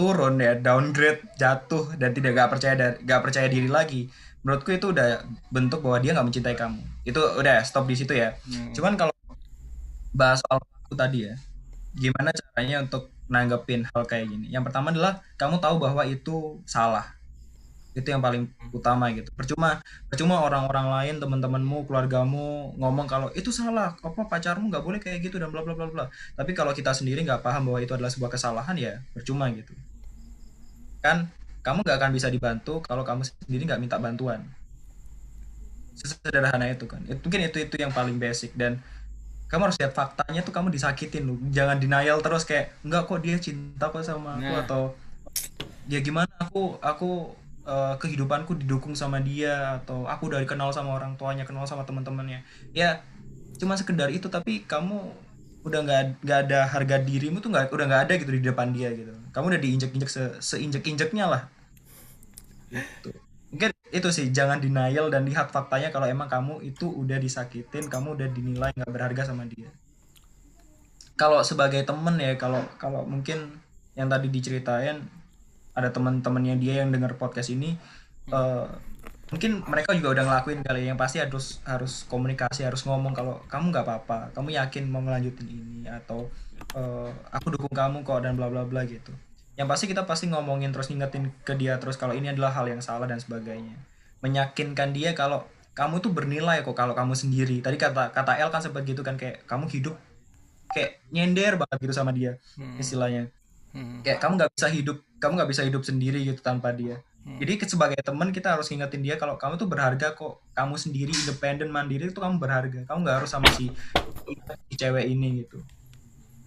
[0.00, 4.08] turun ya downgrade jatuh dan tidak gak percaya gak percaya diri lagi.
[4.40, 5.20] Menurutku itu udah
[5.52, 6.80] bentuk bahwa dia nggak mencintai kamu.
[7.04, 8.32] Itu udah stop di situ ya.
[8.72, 9.12] Cuman kalau
[10.16, 11.36] bahas soal aku tadi ya
[11.94, 14.48] gimana caranya untuk nanggepin hal kayak gini?
[14.48, 17.04] Yang pertama adalah kamu tahu bahwa itu salah.
[17.92, 19.28] Itu yang paling utama gitu.
[19.36, 25.20] Percuma percuma orang-orang lain teman-temanmu keluargamu ngomong kalau itu salah apa pacarmu nggak boleh kayak
[25.20, 26.08] gitu dan bla bla bla bla.
[26.32, 29.76] Tapi kalau kita sendiri nggak paham bahwa itu adalah sebuah kesalahan ya percuma gitu
[31.04, 31.28] kan
[31.64, 34.40] kamu nggak akan bisa dibantu kalau kamu sendiri nggak minta bantuan.
[35.98, 37.02] Sesederhana itu kan.
[37.04, 38.80] Itu mungkin itu itu yang paling basic dan
[39.50, 43.36] kamu harus lihat faktanya tuh kamu disakitin lu jangan denial terus kayak enggak kok dia
[43.42, 44.62] cinta kok sama aku Nah.
[44.62, 44.82] atau
[45.90, 47.10] dia gimana aku aku
[47.66, 52.46] eh, kehidupanku didukung sama dia atau aku udah kenal sama orang tuanya kenal sama teman-temannya.
[52.72, 53.02] Ya
[53.60, 55.12] cuma sekedar itu tapi kamu
[55.66, 58.88] udah nggak nggak ada harga dirimu tuh nggak udah nggak ada gitu di depan dia
[58.96, 61.42] gitu kamu udah diinjek-injek se seinjek injeknya lah
[62.70, 63.10] Gitu.
[63.50, 68.14] mungkin itu sih jangan denial dan lihat faktanya kalau emang kamu itu udah disakitin kamu
[68.14, 69.66] udah dinilai nggak berharga sama dia
[71.18, 73.58] kalau sebagai temen ya kalau kalau mungkin
[73.98, 75.02] yang tadi diceritain
[75.74, 77.74] ada teman-temannya dia yang dengar podcast ini
[78.30, 78.66] eh,
[79.30, 80.86] mungkin mereka juga udah ngelakuin kali ya.
[80.92, 85.46] yang pasti harus harus komunikasi harus ngomong kalau kamu nggak apa-apa kamu yakin mau ngelanjutin
[85.46, 86.26] ini atau
[86.74, 89.14] eh, aku dukung kamu kok dan bla bla bla gitu
[89.54, 92.82] yang pasti kita pasti ngomongin terus ngingetin ke dia terus kalau ini adalah hal yang
[92.82, 93.78] salah dan sebagainya
[94.20, 95.46] meyakinkan dia kalau
[95.78, 99.14] kamu tuh bernilai kok kalau kamu sendiri tadi kata kata L kan sempat gitu kan
[99.14, 99.94] kayak kamu hidup
[100.70, 102.76] kayak nyender banget gitu sama dia Hmm.
[102.78, 103.30] istilahnya
[103.70, 104.02] Hmm.
[104.02, 107.36] kayak kamu nggak bisa hidup kamu nggak bisa hidup sendiri gitu tanpa dia Hmm.
[107.36, 110.40] jadi sebagai teman kita harus ngingetin dia kalau kamu tuh berharga kok.
[110.56, 112.88] Kamu sendiri independen mandiri itu kamu berharga.
[112.88, 113.68] Kamu nggak harus sama si,
[114.68, 115.60] si cewek ini gitu.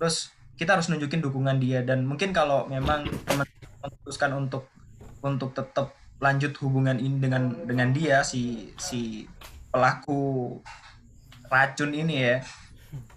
[0.02, 1.86] Terus kita harus nunjukin dukungan dia.
[1.86, 3.46] Dan mungkin kalau memang teman
[3.84, 4.72] memutuskan untuk
[5.24, 5.94] untuk tetap
[6.24, 9.28] lanjut hubungan ini dengan dengan dia si si
[9.68, 10.56] pelaku
[11.52, 12.36] racun ini ya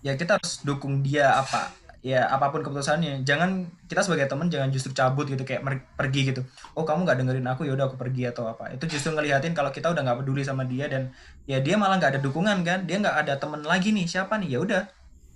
[0.03, 1.71] ya kita harus dukung dia apa
[2.07, 3.27] ya apa pun keputusannya.
[3.27, 5.67] Jangan kita sebagai teman jangan justru cabut gitu kayak
[5.99, 6.47] pergi gitu.
[6.79, 8.71] Oh kamu nggak dengerin aku ya udah aku pergi atau apa.
[8.71, 11.11] Itu justru ngelihatin kalau kita udah nggak peduli sama dia dan
[11.51, 12.87] ya dia malah nggak ada dukungan kan.
[12.87, 14.55] Dia nggak ada teman lagi nih siapa nih?
[14.55, 14.83] Ya udah.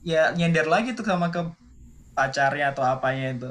[0.07, 1.43] Ya nyender lagi tuh sama ke
[2.15, 3.51] pacarnya atau apanya itu.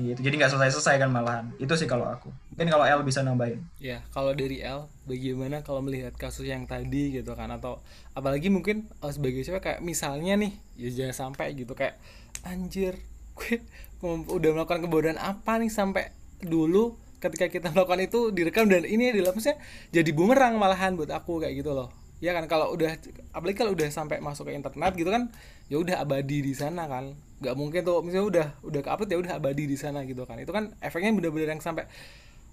[0.00, 0.18] Gitu.
[0.18, 1.46] Jadi nggak selesai selesai kan malahan.
[1.62, 2.34] Itu sih kalau aku.
[2.54, 3.62] Mungkin kalau L bisa nambahin.
[3.80, 7.50] Ya, kalau dari L, bagaimana kalau melihat kasus yang tadi gitu kan?
[7.50, 7.82] Atau
[8.14, 11.72] apalagi mungkin eh, sebagai cewek kayak misalnya nih, ya jangan sampai gitu.
[11.74, 11.98] Kayak
[12.46, 12.98] anjir,
[14.00, 19.12] gue udah melakukan kebodohan apa nih sampai dulu ketika kita melakukan itu direkam dan ini
[19.12, 19.60] adalah maksudnya
[19.92, 21.92] jadi bumerang malahan buat aku kayak gitu loh.
[22.20, 23.00] Ya kan kalau udah
[23.32, 25.32] apalagi kalau udah sampai masuk ke internet gitu kan
[25.72, 29.18] ya udah abadi di sana kan nggak mungkin tuh misalnya udah udah ke upload ya
[29.24, 31.88] udah abadi di sana gitu kan itu kan efeknya bener-bener yang sampai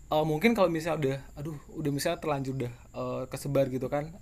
[0.07, 4.15] Eh, mungkin kalau misalnya udah aduh udah misalnya terlanjur udah eh, kesebar gitu kan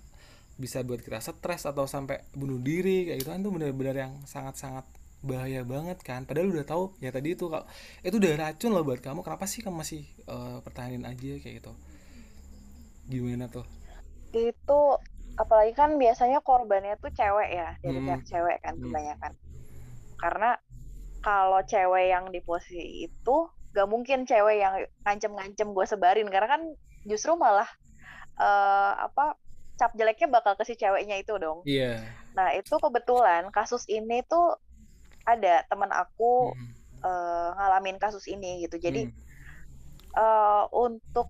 [0.58, 4.82] bisa buat kita stres atau sampai bunuh diri kayak gitu kan tuh benar-benar yang sangat-sangat
[5.24, 6.24] bahaya banget kan.
[6.28, 7.64] Padahal udah tahu ya tadi itu kalau
[8.04, 9.20] itu udah racun loh buat kamu.
[9.24, 11.72] Kenapa sih kamu masih eh, pertahanin aja kayak gitu?
[13.06, 13.64] Gimana tuh?
[14.34, 15.00] Itu
[15.36, 18.06] apalagi kan biasanya korbannya tuh cewek ya dari Hmm.
[18.08, 18.82] pihak cewek kan Hmm.
[18.88, 19.32] kebanyakan.
[20.16, 20.50] Karena
[21.20, 23.36] kalau cewek yang di posisi itu
[23.76, 26.28] gak mungkin cewek yang ngancem-ngancem gue sebarin.
[26.32, 26.62] Karena kan
[27.04, 27.68] justru malah
[28.36, 29.40] eh, apa
[29.80, 31.60] cap jeleknya bakal ke si ceweknya itu dong.
[31.64, 32.00] Iya.
[32.36, 34.56] Nah itu kebetulan kasus ini tuh
[35.26, 36.72] ada teman aku Hmm.
[37.06, 39.14] eh, ngalamin kasus ini gitu jadi Hmm.
[40.16, 41.28] eh, untuk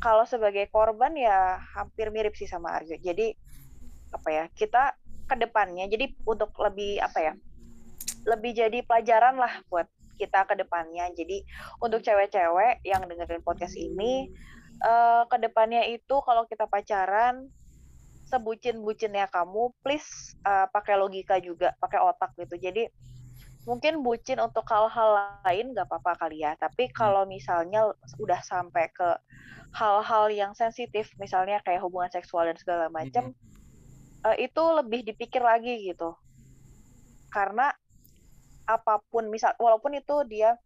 [0.00, 2.96] kalau sebagai korban ya hampir mirip sih sama Aryo.
[2.96, 3.36] Jadi
[4.10, 4.96] apa ya kita
[5.28, 5.86] ke depannya.
[5.86, 7.32] Jadi untuk lebih apa ya
[8.24, 9.86] lebih jadi pelajaran lah buat
[10.16, 11.12] kita ke depannya.
[11.12, 11.44] Jadi
[11.84, 14.32] untuk cewek-cewek yang dengerin podcast ini
[14.80, 17.44] eh ke depannya itu kalau kita pacaran
[18.32, 22.56] sebucin-bucinnya kamu please eh, pakai logika juga, pakai otak gitu.
[22.56, 22.88] Jadi
[23.68, 26.56] mungkin bucin untuk hal-hal lain nggak apa-apa kali ya.
[26.56, 29.08] Tapi kalau misalnya udah sampai ke
[29.76, 33.30] hal-hal yang sensitif misalnya kayak hubungan seksual dan segala macam
[34.26, 36.16] eh, itu lebih dipikir lagi gitu.
[37.30, 37.70] Karena
[38.66, 40.56] apa pun misal walaupun itu dia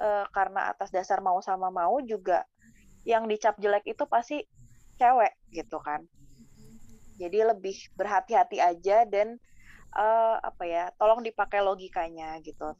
[0.00, 2.46] eh, karena atas dasar mau sama mau juga
[3.06, 4.42] yang dicap jelek itu pasti
[4.98, 6.02] cewek gitu kan.
[7.16, 9.40] Jadi lebih berhati-hati aja dan
[9.96, 12.76] eh, apa ya tolong dipakai logikanya gitu.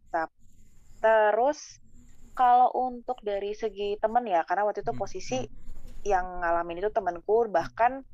[1.00, 1.80] Terus
[2.36, 5.38] kalau untuk dari segi temen ya karena waktu itu posisi
[6.04, 8.04] yang ngalamin itu temenku bahkan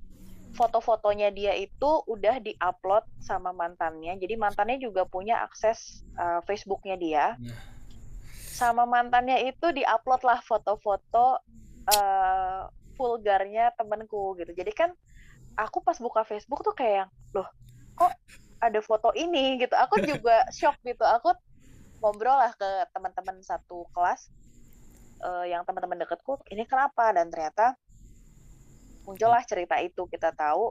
[0.52, 4.14] foto-fotonya dia itu udah diupload sama mantannya.
[4.20, 7.26] Jadi mantannya juga punya akses eh, Facebooknya dia.
[7.36, 7.70] Nah.
[8.52, 11.40] sama mantannya itu diupload lah foto-foto
[11.88, 12.62] eh,
[12.94, 14.52] vulgarnya temenku gitu.
[14.54, 14.92] Jadi kan
[15.56, 17.48] aku pas buka Facebook tuh kayak loh
[17.96, 18.12] kok
[18.62, 19.74] ada foto ini gitu.
[19.74, 21.02] Aku juga shock gitu.
[21.02, 21.34] Aku
[21.98, 24.30] ngobrol lah ke teman-teman satu kelas
[25.26, 27.10] eh, yang teman-teman deketku ini kenapa?
[27.10, 27.74] Dan ternyata
[29.02, 30.70] muncullah cerita itu kita tahu.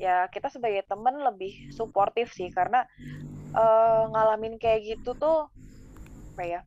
[0.00, 2.82] Ya kita sebagai temen lebih suportif sih karena
[3.54, 5.46] eh, ngalamin kayak gitu tuh
[6.40, 6.60] apa ya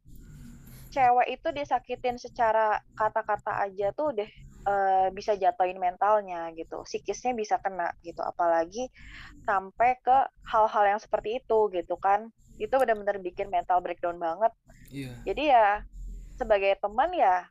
[0.93, 4.29] cewek itu disakitin secara kata-kata aja tuh deh
[4.63, 8.87] eh, bisa jatuhin mentalnya gitu psikisnya bisa kena gitu apalagi
[9.43, 12.31] sampai ke hal-hal yang seperti itu gitu kan.
[12.55, 14.53] Itu benar-benar bikin mental breakdown banget.
[14.93, 15.13] Iya.
[15.27, 15.83] Jadi ya
[16.39, 17.47] sebagai teman ya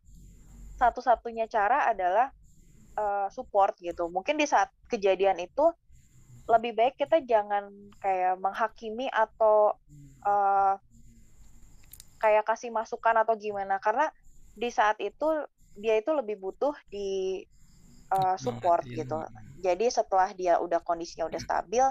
[0.81, 2.33] satu-satunya cara adalah
[2.97, 4.09] eh, support gitu.
[4.09, 5.69] Mungkin di saat kejadian itu
[6.51, 7.71] lebih baik kita jangan
[8.03, 9.77] kayak menghakimi atau
[10.25, 10.75] eh,
[12.19, 13.77] kayak kasih masukan atau gimana.
[13.83, 14.09] Karena
[14.53, 15.27] di saat itu
[15.77, 17.43] dia itu lebih butuh di
[18.13, 19.05] eh, support iya.
[19.05, 19.17] gitu.
[19.63, 21.85] Jadi setelah dia udah kondisinya udah stabil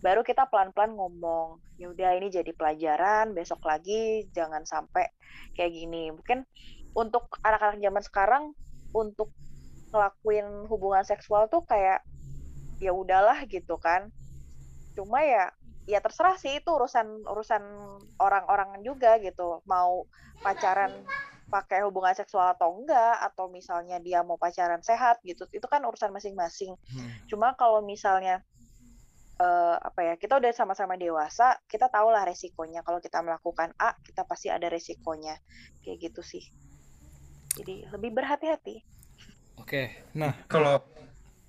[0.00, 5.08] baru kita pelan-pelan ngomong ya udah ini jadi pelajaran besok lagi jangan sampai
[5.52, 6.08] kayak gini.
[6.12, 6.44] Mungkin
[6.96, 8.44] untuk anak-anak zaman sekarang
[8.96, 9.28] untuk
[9.92, 12.00] ngelakuin hubungan seksual tuh kayak
[12.80, 14.08] ya udahlah gitu kan.
[14.96, 15.52] Cuma ya
[15.84, 17.62] ya terserah sih itu urusan urusan
[18.16, 19.60] orang-orang juga gitu.
[19.68, 20.08] Mau
[20.40, 21.04] pacaran
[21.50, 26.14] pakai hubungan seksual atau enggak atau misalnya dia mau pacaran sehat gitu itu kan urusan
[26.14, 27.10] masing-masing Hmm.
[27.30, 28.40] cuma kalau misalnya
[29.40, 33.90] eh, apa ya kita udah sama-sama dewasa kita tahu lah resikonya kalau kita melakukan A
[34.06, 35.34] kita pasti ada resikonya
[35.82, 36.44] kayak gitu sih
[37.58, 38.86] jadi lebih berhati-hati
[39.60, 40.80] Oke, nah Kalau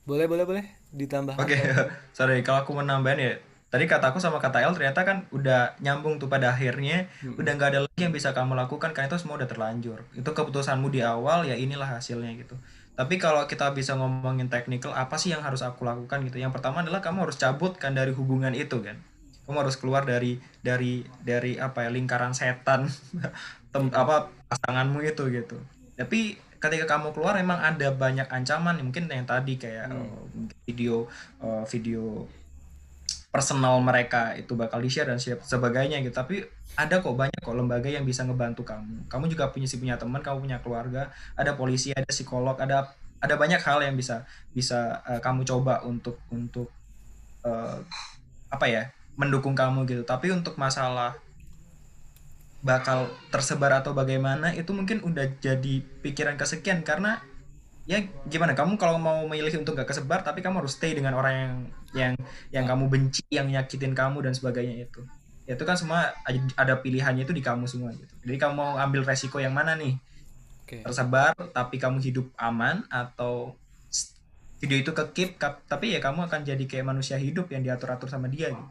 [0.04, 1.40] boleh boleh boleh ditambah.
[1.40, 1.56] Oke,
[2.18, 3.34] sorry kalau aku mau nambahin ya.
[3.72, 7.80] Tadi kataku sama kata El ternyata kan udah nyambung tuh pada akhirnya, udah nggak ada
[7.88, 10.04] lagi yang bisa kamu lakukan karena itu semua udah terlanjur.
[10.12, 12.60] Itu keputusanmu di awal ya inilah hasilnya gitu.
[13.00, 16.44] Tapi kalau kita bisa ngomongin technical, apa sih yang harus aku lakukan gitu?
[16.44, 19.00] Yang pertama adalah kamu harus cabut kan dari hubungan itu kan.
[19.48, 22.92] Kamu harus keluar dari dari dari apa ya lingkaran setan
[23.72, 25.56] tem, apa pasanganmu itu gitu.
[25.96, 30.20] Tapi ketika kamu keluar emang ada banyak ancaman mungkin yang tadi kayak eh,
[30.68, 31.08] video
[31.40, 32.28] eh, video
[33.32, 36.12] personal mereka itu bakal di share dan siap sebagainya gitu.
[36.12, 36.44] Tapi
[36.76, 39.08] ada kok banyak kok lembaga yang bisa ngebantu kamu.
[39.08, 41.10] Kamu juga punya si punya teman kamu punya keluarga
[41.40, 42.92] ada polisi ada psikolog ada
[43.24, 46.68] ada banyak hal yang bisa bisa eh, kamu coba untuk untuk
[47.48, 47.80] eh,
[48.52, 50.04] apa ya mendukung kamu gitu.
[50.04, 51.16] Tapi untuk masalah
[52.62, 56.84] bakal tersebar atau bagaimana itu mungkin udah jadi pikiran kesekian.
[56.84, 57.24] Karena
[57.90, 57.98] ya
[58.30, 61.54] gimana kamu kalau mau memilih untuk gak kesebar tapi kamu harus stay dengan orang yang
[61.92, 62.14] yang
[62.54, 65.02] yang kamu benci yang nyakitin kamu dan sebagainya itu
[65.50, 66.14] Ya, itu kan semua
[66.56, 69.98] ada pilihannya itu di kamu semua gitu jadi kamu mau ambil resiko yang mana nih
[70.64, 70.86] Oke.
[70.86, 73.58] tersebar tapi kamu hidup aman atau
[74.62, 75.30] video itu ke keep
[75.66, 78.70] tapi ya kamu akan jadi kayak manusia hidup yang diatur atur sama dia gitu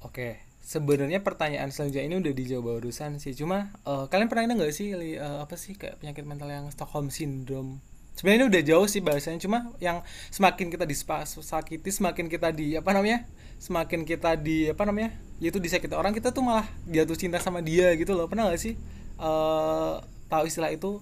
[0.00, 3.36] Oke, sebenarnya pertanyaan selanjutnya ini udah dijawab barusan sih.
[3.36, 6.66] Cuma eh, kalian pernah ada nggak sih li- eh, apa sih kayak penyakit mental yang
[6.72, 7.72] Stockholm syndrome?
[8.20, 9.40] Sebenarnya ini udah jauh sih bahasanya.
[9.40, 13.24] Cuma yang semakin kita disakiti, semakin kita di apa namanya?
[13.56, 15.16] Semakin kita di apa namanya?
[15.40, 18.28] Yaitu disakiti orang kita tuh malah jatuh cinta sama dia gitu loh.
[18.28, 18.76] Pernah nggak sih
[19.20, 19.94] eh
[20.28, 21.00] tahu istilah itu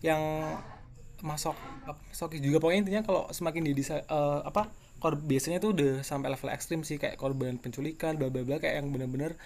[0.00, 0.22] yang
[1.20, 1.52] masuk
[1.84, 6.32] masuk juga pokoknya intinya kalau semakin dia disa- eh, apa kor biasanya tuh udah sampai
[6.32, 9.36] level ekstrim sih kayak korban penculikan bla bla bla kayak yang bener-bener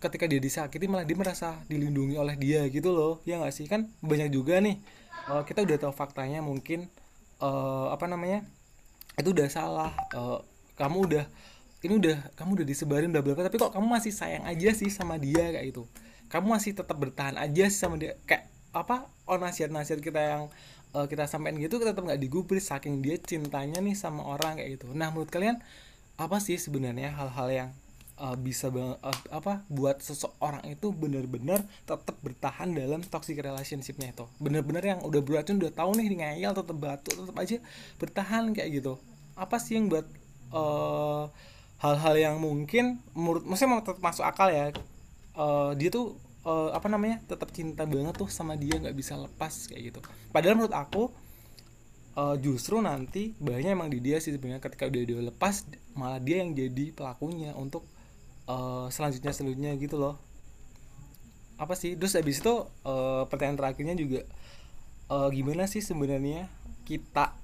[0.00, 3.86] ketika dia disakiti malah dia merasa dilindungi oleh dia gitu loh ya nggak sih kan
[4.00, 4.80] banyak juga nih
[5.30, 6.90] eh, kita udah tahu faktanya mungkin
[7.40, 8.44] eh, apa namanya
[9.18, 9.92] itu udah salah.
[10.14, 10.38] Eh,
[10.78, 11.24] kamu udah
[11.80, 15.16] ini udah kamu udah disebarin bla bla tapi kok kamu masih sayang aja sih sama
[15.16, 15.84] dia kayak gitu.
[16.30, 20.42] Kamu masih tetap bertahan aja sih sama dia kayak apa oh nasihat nasihat kita yang
[20.94, 24.92] eh, kita sampein gitu tetap nggak digubris saking dia cintanya nih sama orang kayak gitu.
[24.92, 25.58] Nah menurut kalian
[26.20, 27.70] apa sih sebenarnya hal-hal yang
[28.20, 34.24] eh, bisa bang- eh, apa buat seseorang itu benar-benar tetap bertahan dalam toxic relationshipnya itu.
[34.44, 37.56] Benar-benar yang udah beracun udah tahu nih ngeyel tetap batu tetap aja
[38.00, 38.92] bertahan kayak gitu.
[39.34, 40.06] Apa sih yang buat
[40.52, 41.24] eh,
[41.80, 44.68] hal-hal yang mungkin menurut maksudnya mau tetap masuk akal ya
[45.36, 49.68] eh, dia tuh eh, apa namanya tetap cinta banget tuh sama dia nggak bisa lepas
[49.70, 50.00] kayak gitu.
[50.34, 51.02] Padahal menurut aku
[52.18, 55.54] eh, justru nanti bahayanya emang di dia sih sebenarnya ketika udah dia lepas
[55.94, 57.86] malah dia yang jadi pelakunya untuk
[58.50, 60.18] eh, selanjutnya selanjutnya gitu loh.
[61.60, 61.94] Apa sih?
[61.94, 64.26] Terus habis itu eh, pertanyaan terakhirnya juga
[65.10, 66.50] eh, gimana sih sebenarnya
[66.88, 67.38] kita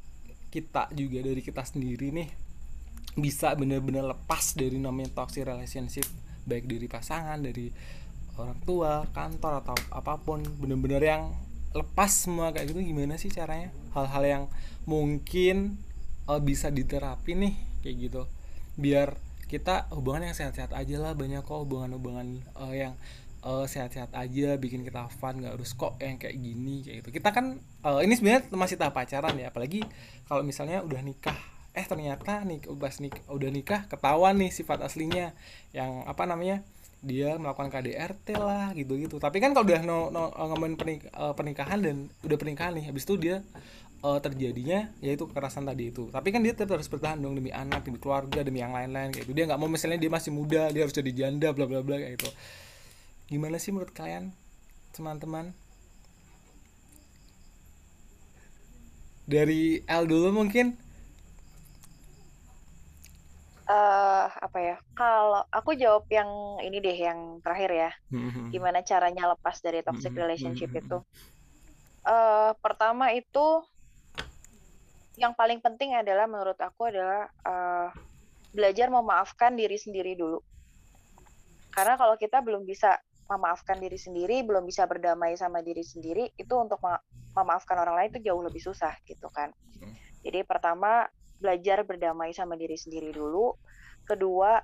[0.51, 2.31] kita juga dari kita sendiri nih
[3.17, 6.07] bisa bener-bener lepas dari namanya toxic relationship?
[6.47, 7.73] Baik dari pasangan dari
[8.37, 10.45] orang tua kantor atau apa pun.
[10.61, 11.23] Bener-bener yang
[11.77, 13.73] lepas semua kayak gitu gimana sih caranya?
[13.97, 14.45] Hal-hal yang
[14.89, 15.81] mungkin
[16.29, 18.23] eh, bisa diterapi nih kayak gitu.
[18.77, 22.95] Biar kita hubungan yang sehat-sehat aja lah banyak kok hubungan-hubungan eh, yang
[23.47, 27.11] eh, sehat-sehat aja bikin kita fun nggak harus kok yang kayak gini kayak gitu.
[27.23, 29.87] Kita kan eh, ini sebenarnya masih tahap pacaran ya apalagi
[30.27, 31.39] kalau misalnya udah nikah
[31.77, 35.31] eh ternyata nih pas nik udah nikah ketahuan nih sifat aslinya.
[35.71, 36.67] Yang apa namanya
[37.07, 39.23] dia melakukan KDRT lah gitu-gitu.
[39.23, 41.07] Tapi kan kalau udah no, no, ngomongin pernik-
[41.39, 43.47] pernikahan dan udah pernikahan nih habis itu dia
[44.09, 46.05] eh, terjadinya yaitu kekerasan tadi itu.
[46.15, 49.25] Tapi kan dia tetap harus bertahan dong demi anak demi keluarga demi yang lain-lain kayak
[49.27, 49.33] gitu.
[49.37, 52.13] Dia nggak mau misalnya dia masih muda dia harus jadi janda bla bla bla kayak
[52.21, 52.31] gitu.
[53.31, 54.25] Gimana sih menurut kalian
[54.95, 55.47] teman-teman?
[59.27, 60.75] Dari L dulu mungkin?
[63.71, 64.77] Eh apa ya?
[64.99, 66.31] Kalau aku jawab yang
[66.67, 67.91] ini deh yang terakhir ya.
[68.53, 70.97] Gimana caranya lepas dari toxic Mhm, relationship mhm, itu?
[72.15, 73.47] Eh pertama itu
[75.17, 77.89] yang paling penting adalah menurut aku adalah eh,
[78.53, 80.41] belajar memaafkan diri sendiri dulu.
[81.73, 82.97] Karena kalau kita belum bisa
[83.29, 86.79] memaafkan diri sendiri, belum bisa berdamai sama diri sendiri, itu untuk
[87.37, 89.53] memaafkan orang lain itu jauh lebih susah gitu kan.
[90.25, 91.05] Jadi pertama
[91.37, 93.53] belajar berdamai sama diri sendiri dulu.
[94.09, 94.63] Kedua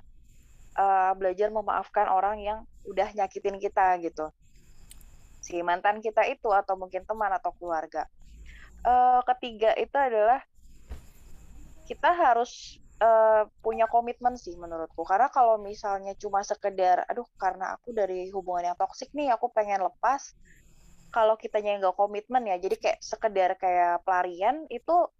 [0.78, 4.30] uh, belajar memaafkan orang yang udah nyakitin kita gitu.
[5.42, 8.06] Si mantan kita itu atau mungkin teman atau keluarga.
[8.82, 10.42] Uh, ketiga itu adalah
[11.86, 15.06] kita harus uh, punya komitmen sih menurutku.
[15.06, 19.82] Karena kalau misalnya cuma sekedar, aduh karena aku dari hubungan yang toksik nih, aku pengen
[19.82, 20.34] lepas.
[21.12, 25.12] Kalau kitanya nggak komitmen ya, jadi kayak sekedar kayak pelarian itu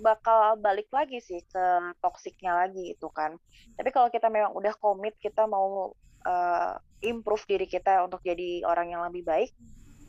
[0.00, 1.64] bakal balik lagi sih ke
[2.02, 3.36] toksiknya lagi itu kan.
[3.78, 5.94] Tapi kalau kita memang udah komit kita mau
[6.26, 6.72] uh,
[7.04, 9.52] improve diri kita untuk jadi orang yang lebih baik,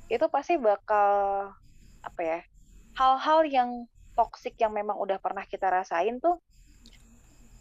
[0.09, 1.53] itu pasti bakal
[2.01, 2.39] apa ya?
[2.97, 3.69] Hal-hal yang
[4.15, 6.37] toksik yang memang udah pernah kita rasain tuh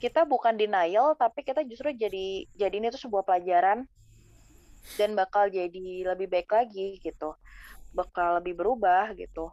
[0.00, 3.84] kita bukan denial tapi kita justru jadi jadi ini tuh sebuah pelajaran
[4.96, 7.36] dan bakal jadi lebih baik lagi gitu.
[7.92, 9.52] Bakal lebih berubah gitu.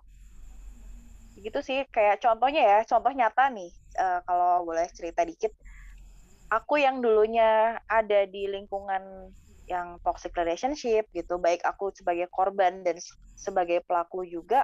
[1.36, 3.70] Gitu sih kayak contohnya ya contoh nyata nih
[4.00, 5.52] uh, kalau boleh cerita dikit.
[6.48, 9.36] Aku yang dulunya ada di lingkungan
[9.68, 12.96] yang toxic relationship gitu baik aku sebagai korban dan
[13.36, 14.64] sebagai pelaku juga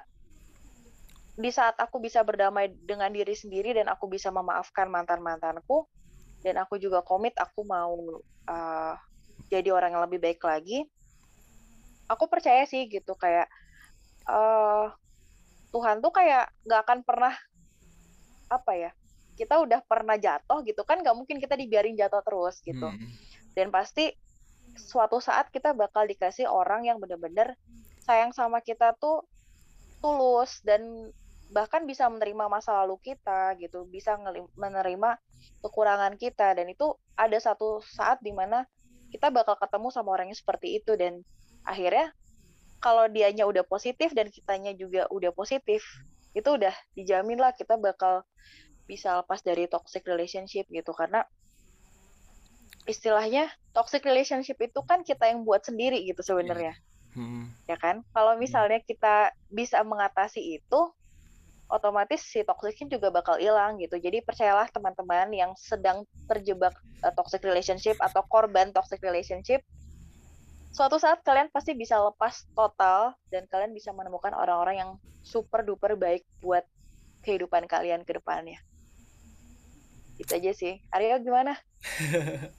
[1.34, 5.90] di saat aku bisa berdamai dengan diri sendiri dan aku bisa memaafkan mantan mantanku
[6.46, 8.94] dan aku juga komit aku mau uh,
[9.50, 10.86] jadi orang yang lebih baik lagi
[12.06, 13.50] aku percaya sih gitu kayak
[14.30, 14.94] uh,
[15.74, 17.34] Tuhan tuh kayak nggak akan pernah
[18.54, 18.92] apa ya
[19.34, 23.10] kita udah pernah jatuh gitu kan nggak mungkin kita dibiarin jatuh terus gitu hmm.
[23.58, 24.14] dan pasti
[24.78, 27.58] suatu saat kita bakal dikasih orang yang bener-bener
[28.06, 29.26] sayang sama kita tuh
[30.04, 31.10] tulus dan
[31.54, 33.86] bahkan bisa menerima masa lalu kita gitu.
[33.86, 34.18] Bisa
[34.58, 35.22] menerima
[35.62, 36.58] kekurangan kita.
[36.58, 38.66] Dan itu ada satu saat di mana
[39.14, 40.98] kita bakal ketemu sama orang yang seperti itu.
[40.98, 41.22] Dan
[41.62, 42.10] akhirnya
[42.82, 45.86] kalau dianya udah positif dan kitanya juga udah positif
[46.34, 48.26] itu udah dijamin lah kita bakal
[48.90, 50.92] bisa lepas dari toxic relationship gitu.
[50.98, 51.22] Karena
[52.90, 53.48] istilahnya
[53.78, 56.74] toxic relationship itu kan kita yang buat sendiri gitu sebenarnya.
[57.14, 57.22] Yeah.
[57.22, 57.46] hmm.
[57.70, 58.02] ya kan?
[58.10, 60.82] Kalau misalnya kita bisa mengatasi itu
[61.74, 67.42] otomatis si toxicnya juga bakal hilang gitu jadi percayalah teman-teman yang sedang terjebak uh, toxic
[67.42, 69.66] relationship atau korban toxic relationship
[70.74, 75.94] suatu saat kalian pasti bisa lepas total dan kalian bisa menemukan orang-orang yang super duper
[75.94, 76.66] baik buat
[77.24, 78.60] kehidupan kalian ke depannya.
[80.20, 80.82] Itu aja sih.
[80.92, 81.56] Aryo gimana?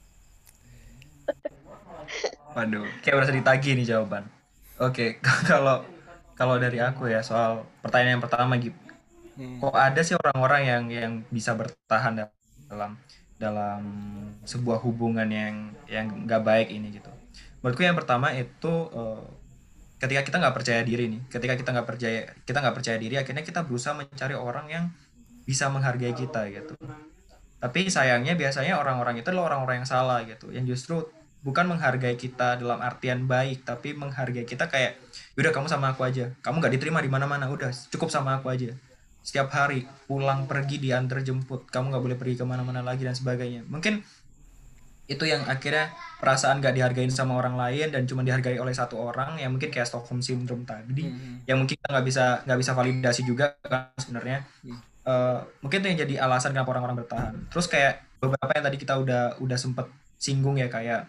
[2.55, 4.31] Waduh, kayak berasa ditagi nih jawaban.
[4.79, 5.19] Oke,
[5.51, 5.83] kalau
[6.35, 8.75] kalau dari aku ya soal pertanyaan yang pertama gitu.
[9.35, 9.59] Hmm.
[9.59, 12.23] Kok ada sih orang-orang yang yang bisa bertahan
[12.71, 12.91] dalam
[13.35, 13.81] dalam
[14.47, 17.11] sebuah hubungan yang yang nggak baik ini gitu.
[17.59, 19.19] Menurutku yang pertama itu uh,
[19.99, 23.43] ketika kita nggak percaya diri nih ketika kita nggak percaya kita nggak percaya diri akhirnya
[23.43, 24.85] kita berusaha mencari orang yang
[25.43, 26.73] bisa menghargai kita gitu.
[27.59, 31.03] Tapi sayangnya biasanya orang-orang itu adalah orang-orang yang salah gitu yang justru
[31.45, 34.97] bukan menghargai kita dalam artian baik tapi menghargai kita kayak
[35.37, 38.73] udah kamu sama aku aja kamu nggak diterima di mana-mana udah cukup sama aku aja
[39.25, 43.65] setiap hari pulang pergi diantar jemput kamu nggak boleh pergi ke mana-mana lagi dan sebagainya
[43.65, 44.05] mungkin
[45.05, 49.37] itu yang akhirnya perasaan gak dihargain sama orang lain dan cuma dihargai oleh satu orang
[49.37, 51.45] yang mungkin kayak Stockholm syndrome tadi hmm.
[51.45, 55.05] yang mungkin nggak bisa nggak bisa validasi juga kan sebenarnya hmm.
[55.05, 58.93] uh, mungkin itu yang jadi alasan kenapa orang-orang bertahan terus kayak beberapa yang tadi kita
[58.97, 59.85] udah udah sempet
[60.17, 61.05] singgung ya kayak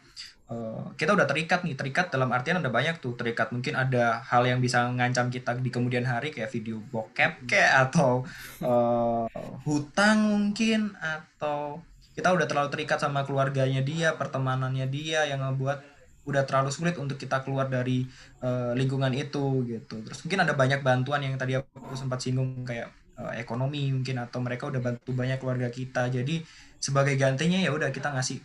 [0.50, 3.50] uh, kita udah terikat nih terikat dalam artian ada banyak tuh terikat.
[3.50, 8.26] Mungkin ada hal yang bisa ngancam kita di kemudian hari kayak video bokep kayak atau
[8.62, 9.26] uh,
[9.66, 11.82] hutang mungkin atau
[12.16, 17.20] kita udah terlalu terikat sama keluarganya dia pertemanannya dia yang ngebuat udah terlalu sulit untuk
[17.20, 18.02] kita keluar dari
[18.42, 20.02] uh, lingkungan itu gitu.
[20.02, 24.42] Terus mungkin ada banyak bantuan yang tadi aku sempat singgung kayak uh, ekonomi mungkin atau
[24.42, 26.10] mereka udah bantu banyak keluarga kita.
[26.10, 26.42] Jadi
[26.82, 28.42] sebagai gantinya ya udah kita ngasih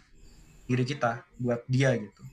[0.72, 2.24] diri kita buat dia gitu.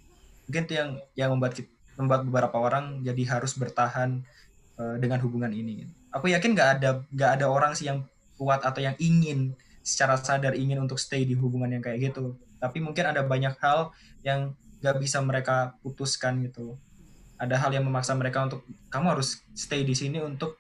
[0.46, 1.68] Mungkin itu yang yang membuat kita,
[1.98, 4.22] membuat beberapa orang jadi harus bertahan
[4.78, 8.04] uh, dengan hubungan ini aku yakin nggak ada nggak ada orang sih yang
[8.38, 12.36] kuat atau yang ingin secara sadar ingin untuk stay di hubungan yang kayak gitu.
[12.60, 13.90] Tapi mungkin ada banyak hal
[14.22, 16.76] yang gak bisa mereka putuskan gitu.
[17.38, 20.58] Ada hal yang memaksa mereka untuk kamu harus stay di sini untuk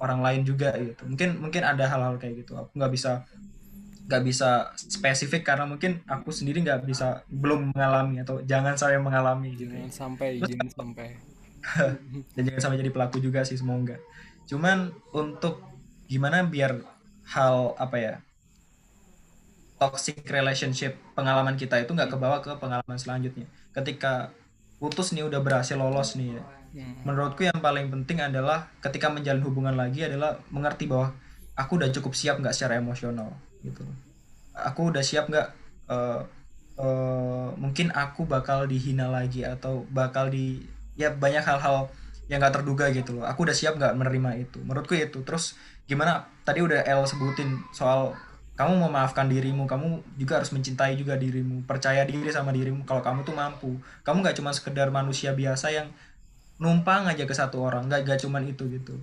[0.00, 1.04] orang lain juga gitu.
[1.04, 2.56] Mungkin mungkin ada hal-hal kayak gitu.
[2.56, 3.26] Aku nggak bisa
[4.06, 9.54] nggak bisa spesifik karena mungkin aku sendiri nggak bisa belum mengalami atau jangan saya mengalami
[9.54, 9.70] gitu.
[9.72, 11.08] Jangan sampai jangan sampai.
[12.34, 13.96] Dan jangan sampai jadi pelaku juga sih semoga.
[14.50, 15.62] Cuman untuk
[16.10, 16.82] gimana biar
[17.32, 18.14] hal apa ya
[19.78, 23.46] toxic relationship pengalaman kita itu nggak kebawa ke pengalaman selanjutnya.
[23.70, 24.34] Ketika
[24.82, 26.44] putus nih udah berhasil lolos nih ya.
[26.72, 27.04] Hmm.
[27.04, 31.12] menurutku yang paling penting adalah ketika menjalin hubungan lagi adalah mengerti bahwa
[31.52, 33.86] aku udah cukup siap nggak secara emosional gitu
[34.56, 35.48] aku udah siap nggak?
[35.88, 36.20] Eh,
[36.80, 40.64] eh, mungkin aku bakal dihina lagi atau bakal di
[40.96, 41.88] ya banyak hal-hal
[42.28, 43.24] yang nggak terduga gitu loh.
[43.28, 44.58] Aku udah siap nggak menerima itu?
[44.62, 45.24] Menurutku itu.
[45.24, 45.56] Terus
[45.88, 46.28] gimana?
[46.44, 48.14] Tadi udah El sebutin soal
[48.52, 53.24] kamu memaafkan dirimu kamu juga harus mencintai juga dirimu percaya diri sama dirimu kalau kamu
[53.24, 53.70] tuh mampu.
[54.04, 55.88] Kamu nggak cuma sekedar manusia biasa yang
[56.60, 58.96] numpang aja ke satu orang nggak nggak cuman itu gitu.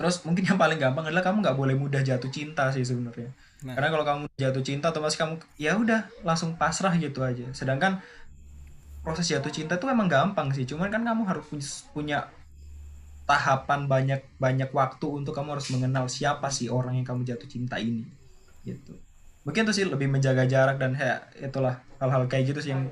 [0.00, 3.30] Terus mungkin yang paling gampang adalah kamu nggak boleh mudah jatuh cinta sih sebenarnya
[3.60, 3.76] Nah.
[3.76, 7.44] karena kalau kamu jatuh cinta otomatis kamu ya udah langsung pasrah gitu aja.
[7.52, 8.00] Sedangkan
[9.04, 10.64] proses jatuh cinta tuh emang gampang sih.
[10.64, 12.32] Cuman kan kamu harus pun- punya
[13.28, 17.76] tahapan banyak banyak waktu untuk kamu harus mengenal siapa sih orang yang kamu jatuh cinta
[17.76, 18.08] ini
[18.64, 18.96] gitu.
[19.44, 22.88] Mungkin itu sih lebih menjaga jarak dan ya itulah hal-hal kayak gitu sih yang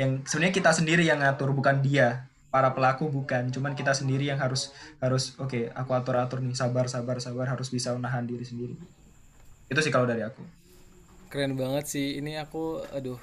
[0.00, 2.24] yang sebenarnya kita sendiri yang ngatur bukan dia.
[2.48, 4.72] Para pelaku bukan cuman kita sendiri yang harus
[5.04, 8.72] harus oke aku atur atur nih sabar sabar sabar harus bisa menahan diri sendiri
[9.68, 10.40] itu sih kalau dari aku.
[11.28, 12.16] Keren banget sih.
[12.16, 13.20] Ini aku aduh.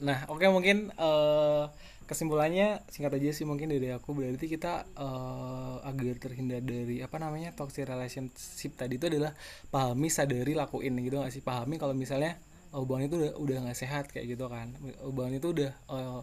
[0.00, 1.64] Nah oke mungkin eh,
[2.04, 4.16] kesimpulannya singkat aja sih mungkin dari aku.
[4.16, 9.36] Berarti kita eh, agar terhindar dari apa namanya toxic relationship tadi itu adalah
[9.68, 11.44] pahami sadari lakuin gitu gak sih?
[11.44, 12.40] Pahami kalau misalnya
[12.72, 14.72] eh, hubungan itu udah udah nggak sehat kayak gitu kan.
[15.04, 16.20] Hubungan itu udah eh,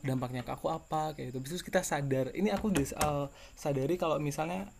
[0.00, 1.38] dampaknya ke aku apa kayak gitu.
[1.42, 2.30] Terus kita sadar.
[2.30, 3.26] Ini aku udah eh,
[3.58, 4.70] sadari kalau misalnya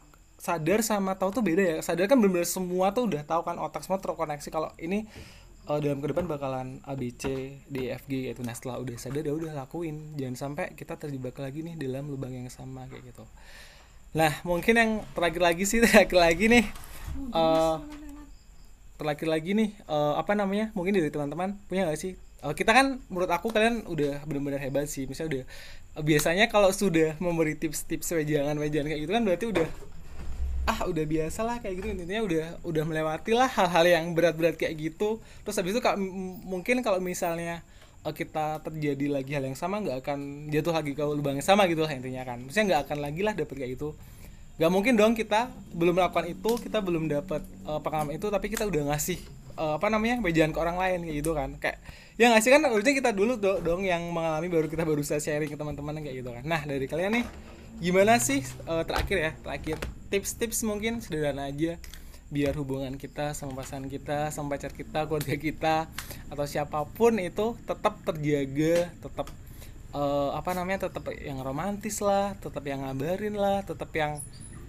[0.40, 1.76] sadar sama tahu tuh beda ya.
[1.84, 4.48] Sadar kan benar-benar semua tuh udah tahu kan otak semua terkoneksi.
[4.48, 5.04] Kalau ini
[5.68, 8.40] eh, dalam ke depan bakalan A B C D E F G gitu.
[8.40, 10.16] Nah setelah udah sadar ya udah lakuin.
[10.16, 13.28] Jangan sampai kita terjebak lagi nih dalam lubang yang sama kayak gitu.
[14.16, 16.64] Nah mungkin yang terakhir lagi sih terakhir lagi nih
[17.10, 17.76] eh
[18.96, 20.72] terakhir lagi nih eh, apa namanya?
[20.72, 22.16] Mungkin dari teman-teman punya nggak sih?
[22.16, 25.04] Eh, kita kan menurut aku kalian udah benar-benar hebat sih.
[25.04, 25.44] Misalnya udah
[26.00, 29.68] biasanya kalau sudah memberi tips-tips wejangan wejangan kayak gitu kan berarti udah
[30.68, 31.86] ah udah biasa lah kayak gitu.
[31.92, 35.20] Intinya udah udah melewati lah hal-hal yang berat-berat kayak gitu.
[35.44, 35.80] Terus habis itu
[36.44, 37.64] mungkin kalau misalnya
[38.04, 41.64] eh, kita terjadi lagi hal yang sama nggak akan jatuh lagi ke lubang yang sama
[41.68, 42.44] gitu lah intinya kan.
[42.44, 43.96] Maksudnya nggak akan lagi lah dapet kayak gitu.
[44.60, 48.68] Nggak mungkin dong kita belum melakukan itu kita belum dapat eh, pengalaman itu tapi kita
[48.68, 49.18] udah ngasih
[49.56, 51.50] eh, apa namanya wejangan ke orang lain kayak gitu kan.
[51.56, 51.78] Kayak
[52.20, 55.48] ya ngasih kan harusnya kita dulu do- dong yang mengalami baru kita baru bisa sharing
[55.48, 56.44] ke teman-teman kayak gitu kan.
[56.44, 57.24] Nah dari kalian nih
[57.80, 59.80] gimana sih eh, terakhir ya terakhir
[60.10, 61.78] tips-tips mungkin sederhana aja.
[62.30, 65.76] Biar hubungan kita sama pasangan kita sama pacar kita keluarga kita
[66.30, 69.26] atau siapa pun itu tetap terjaga tetap
[69.90, 74.22] eh, apa namanya tetap yang romantis lah tetap yang ngabarin lah tetap yang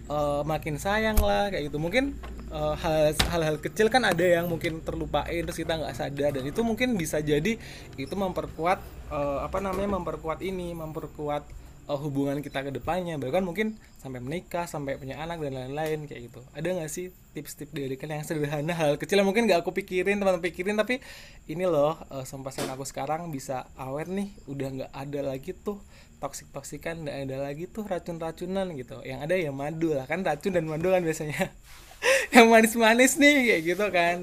[0.10, 1.78] eh, makin sayang lah kayak gitu.
[1.78, 2.18] Mungkin
[2.52, 6.34] hal- hal-hal kecil kan ada yang mungkin terlupain terus kita nggak sadar.
[6.34, 7.62] Dan itu mungkin bisa jadi
[7.94, 8.82] itu memperkuat
[9.14, 11.46] eh, apa namanya memperkuat ini memperkuat
[11.88, 13.16] eh, hubungan kita ke depannya.
[13.18, 16.42] Bahkan mungkin sampai menikah sampai punya anak dan lain-lain kayak gitu.
[16.58, 20.20] Ada nggak sih tips-tips dari kalian yang sederhana hal kecil yang mungkin nggak aku pikirin
[20.20, 21.00] teman-teman pikirin tapi
[21.48, 25.78] ini loh eh, sama pasangan aku sekarang bisa awet nih udah nggak ada lagi tuh
[26.22, 29.02] toksik toksikan nggak ada lagi tuh racun-racunan gitu.
[29.06, 31.50] Yang ada ya madu lah kan racun dan madu kan biasanya.
[32.34, 34.18] Yang manis-manis nih kayak gitu kan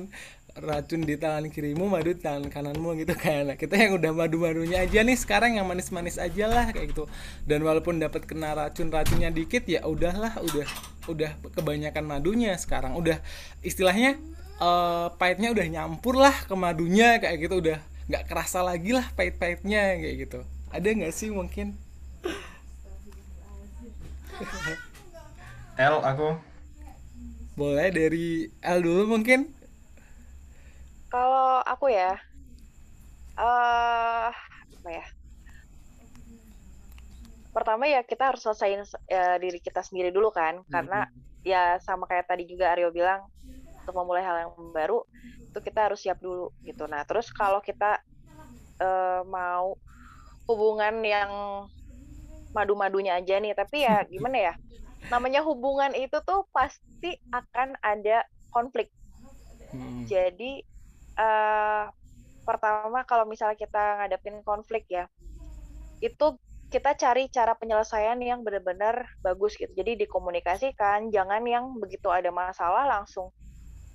[0.59, 3.51] racun di tangan kirimu madu di tangan kananmu gitu kan.
[3.51, 7.07] Nah, kita yang udah madu-madunya aja nih sekarang yang manis-manis aja lah kayak gitu.
[7.47, 10.67] Dan walaupun dapat kena racun-racunnya dikit ya udahlah udah
[11.07, 12.99] udah kebanyakan madunya sekarang.
[12.99, 13.23] Udah
[13.63, 14.19] istilahnya
[14.59, 17.63] eh, pahitnya udah nyampur lah ke madunya kayak gitu.
[17.63, 17.79] Udah
[18.09, 20.41] nggak kerasa lagi lah pahit-pahitnya kayak gitu.
[20.75, 21.79] Ada nggak sih mungkin?
[25.79, 26.35] El aku.
[27.59, 29.58] Boleh dari L dulu mungkin
[31.13, 32.11] Kalau aku ya,
[33.39, 34.31] eh
[34.77, 35.05] apa ya?
[37.55, 41.03] Pertama ya kita harus selesaiin eh, diri kita sendiri dulu kan, karena
[41.43, 43.27] ya sama kayak tadi juga Aryo bilang
[43.85, 45.03] untuk memulai hal yang baru
[45.51, 46.85] itu kita harus siap dulu gitu.
[46.91, 47.99] Nah terus kalau kita
[48.83, 49.77] eh, mau
[50.49, 51.31] hubungan yang
[52.57, 54.55] madu-madunya aja nih, tapi ya gimana ya?
[55.13, 58.89] Namanya hubungan itu tuh pasti akan ada konflik.
[59.73, 60.05] Hmm.
[60.09, 60.65] Jadi
[61.19, 61.85] eh
[62.47, 65.05] pertama kalau misalnya kita ngadepin konflik ya,
[66.01, 66.39] itu
[66.69, 69.73] kita cari cara penyelesaian yang benar-benar bagus gitu.
[69.73, 73.33] Jadi dikomunikasikan, jangan yang begitu ada masalah langsung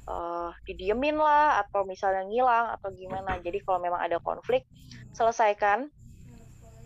[0.03, 3.39] eh didiemin lah atau misalnya ngilang atau gimana.
[3.39, 4.67] Jadi kalau memang ada konflik,
[5.15, 5.87] selesaikan.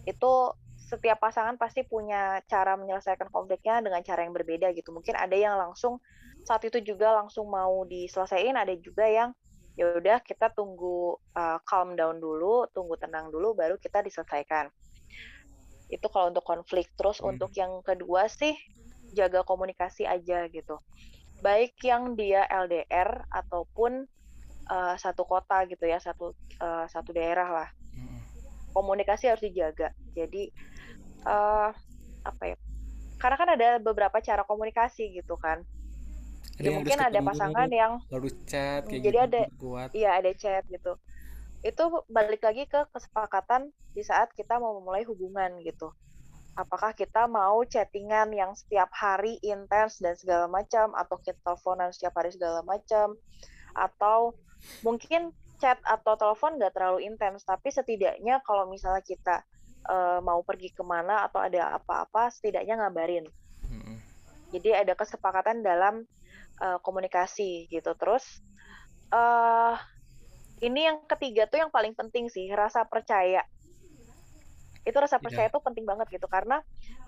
[0.08, 0.56] Itu
[0.88, 4.96] setiap pasangan pasti punya cara menyelesaikan konfliknya dengan cara yang berbeda gitu.
[4.96, 6.00] Mungkin ada yang langsung
[6.48, 9.36] saat itu juga langsung mau diselesaikan, ada juga yang
[9.78, 14.74] ya udah kita tunggu uh, calm down dulu tunggu tenang dulu baru kita diselesaikan.
[15.88, 16.90] Itu kalau untuk konflik.
[16.98, 17.38] Terus Hmm.
[17.38, 18.58] untuk yang kedua sih
[19.14, 20.82] jaga komunikasi aja gitu.
[21.46, 24.10] Baik yang dia LDR ataupun
[24.68, 27.70] uh, satu kota gitu ya satu uh, satu daerah lah.
[27.94, 28.20] Mm-mm.
[28.74, 29.94] komunikasi harus dijaga.
[30.18, 30.50] Jadi
[31.28, 31.72] eh
[32.26, 32.58] apa ya
[33.18, 35.66] karena kan ada beberapa cara komunikasi gitu kan
[36.56, 39.90] Ada ya yang mungkin ada pasangan yang baru chat kayak Jadi gitu ada- kuat.
[39.92, 40.94] iya ada chat gitu.
[41.62, 45.92] Itu balik lagi ke kesepakatan di saat kita mau memulai hubungan gitu.
[46.58, 52.18] Apakah kita mau chattingan yang setiap hari intens dan segala macam atau kita teleponan setiap
[52.18, 53.14] hari segala macam
[53.78, 54.34] atau
[54.82, 55.30] mungkin
[55.62, 59.46] chat atau telepon nggak terlalu intens tapi setidaknya kalau misalnya kita
[59.86, 63.30] eh, mau pergi ke mana atau ada apa-apa setidaknya ngabarin.
[64.48, 66.08] Jadi ada kesepakatan dalam
[66.62, 67.92] eh, komunikasi gitu.
[67.98, 68.24] Terus
[69.14, 69.76] eh
[70.66, 73.46] ini yang ketiga tuh yang paling penting sih rasa percaya.
[74.88, 76.64] Itu rasa percaya tuh penting banget gitu karena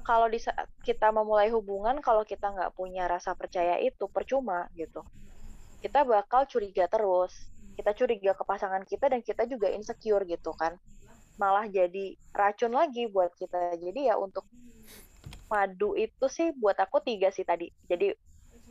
[0.05, 5.01] kalau di saat kita memulai hubungan kalau kita nggak punya rasa percaya itu percuma gitu.
[5.79, 7.31] Kita bakal curiga terus.
[7.79, 10.75] Kita curiga ke pasangan kita dan kita juga insecure gitu kan.
[11.39, 13.79] Malah jadi racun lagi buat kita.
[13.79, 14.43] Jadi ya untuk
[15.49, 17.71] madu itu sih buat aku tiga sih tadi.
[17.87, 18.11] Jadi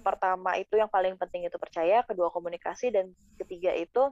[0.08, 4.08] pertama itu yang paling penting itu percaya kedua komunikasi dan ketiga itu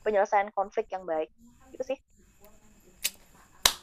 [0.00, 1.28] penyelesaian konflik yang baik.
[1.70, 1.98] Itu sih.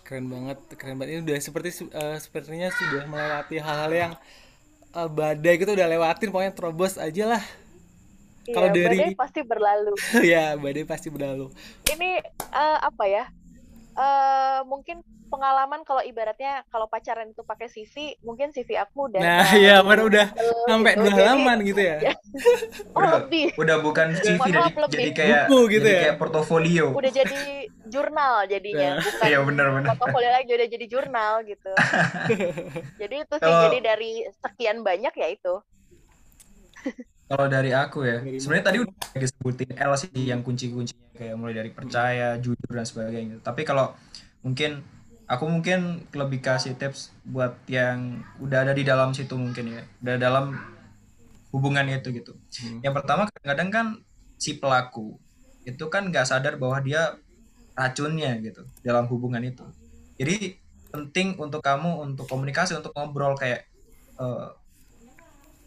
[0.01, 1.09] Keren banget keren banget.
[1.13, 4.11] Ini udah seperti eh, sepertinya sudah melewati hal-hal yang
[4.97, 7.43] eh, badai gitu udah lewatin pokoknya terobos aja lah.
[8.49, 9.93] Kalau Iya, dari- badai pasti berlalu.
[10.33, 11.53] Ya badai pasti berlalu.
[11.85, 13.29] Ini eh, apa ya
[13.91, 19.45] eh mungkin pengalaman kalau ibaratnya kalau pacaran itu pakai CV mungkin CV aku udah nah
[19.53, 21.01] iya bener udah tebel sampai gitu.
[21.03, 22.13] dua halaman gitu ya ya,
[22.89, 24.89] oh Udah- lebih Udah bukan CV jadi, lebih.
[24.89, 26.01] jadi kayak Buku gitu jadi ya?
[26.01, 26.85] kayak portofolio.
[26.91, 27.39] udah jadi
[27.85, 29.03] jurnal jadinya Nah.
[29.03, 29.87] bukan Iya, benar-benar.
[29.91, 31.71] portofolio lagi udah jadi jurnal gitu
[33.01, 35.53] jadi itu sih Kalau- jadi dari sekian banyak ya itu
[37.29, 41.69] Kalau dari aku ya, sebenarnya tadi udah disebutin L sih yang kunci-kuncinya kayak mulai dari
[41.69, 43.37] percaya, jujur dan sebagainya.
[43.45, 43.93] Tapi kalau
[44.41, 44.81] mungkin
[45.29, 50.15] aku mungkin lebih kasih tips buat yang udah ada di dalam situ mungkin ya, udah
[50.17, 50.57] dalam
[51.53, 52.33] hubungan itu gitu.
[52.33, 52.81] Hmm.
[52.81, 53.85] Yang pertama kadang-kadang kan
[54.41, 55.21] si pelaku
[55.69, 57.13] itu kan nggak sadar bahwa dia
[57.77, 59.69] racunnya gitu dalam hubungan itu.
[60.17, 60.57] Jadi
[60.89, 63.69] penting untuk kamu untuk komunikasi untuk ngobrol kayak
[64.17, 64.49] eh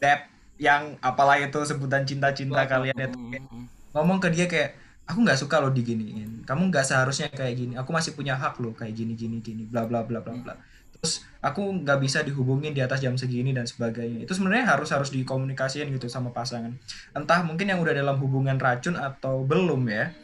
[0.03, 0.32] dep
[0.63, 3.19] yang apalah itu sebutan cinta-cinta kalian itu.
[3.35, 3.67] Kayak Mm-mm.
[3.99, 4.79] ngomong ke dia kayak
[5.11, 6.47] aku nggak suka lo diginiin.
[6.47, 7.75] Kamu nggak seharusnya kayak gini.
[7.75, 10.55] Aku masih punya hak lo kayak gini gini gini bla bla bla bla bla.
[10.95, 14.23] Terus aku nggak bisa dihubungin di atas jam segini dan sebagainya.
[14.23, 16.71] Itu sebenarnya harus harus dikomunikasiin gitu sama pasangan.
[17.11, 20.15] Entah mungkin yang udah dalam hubungan racun atau belum ya.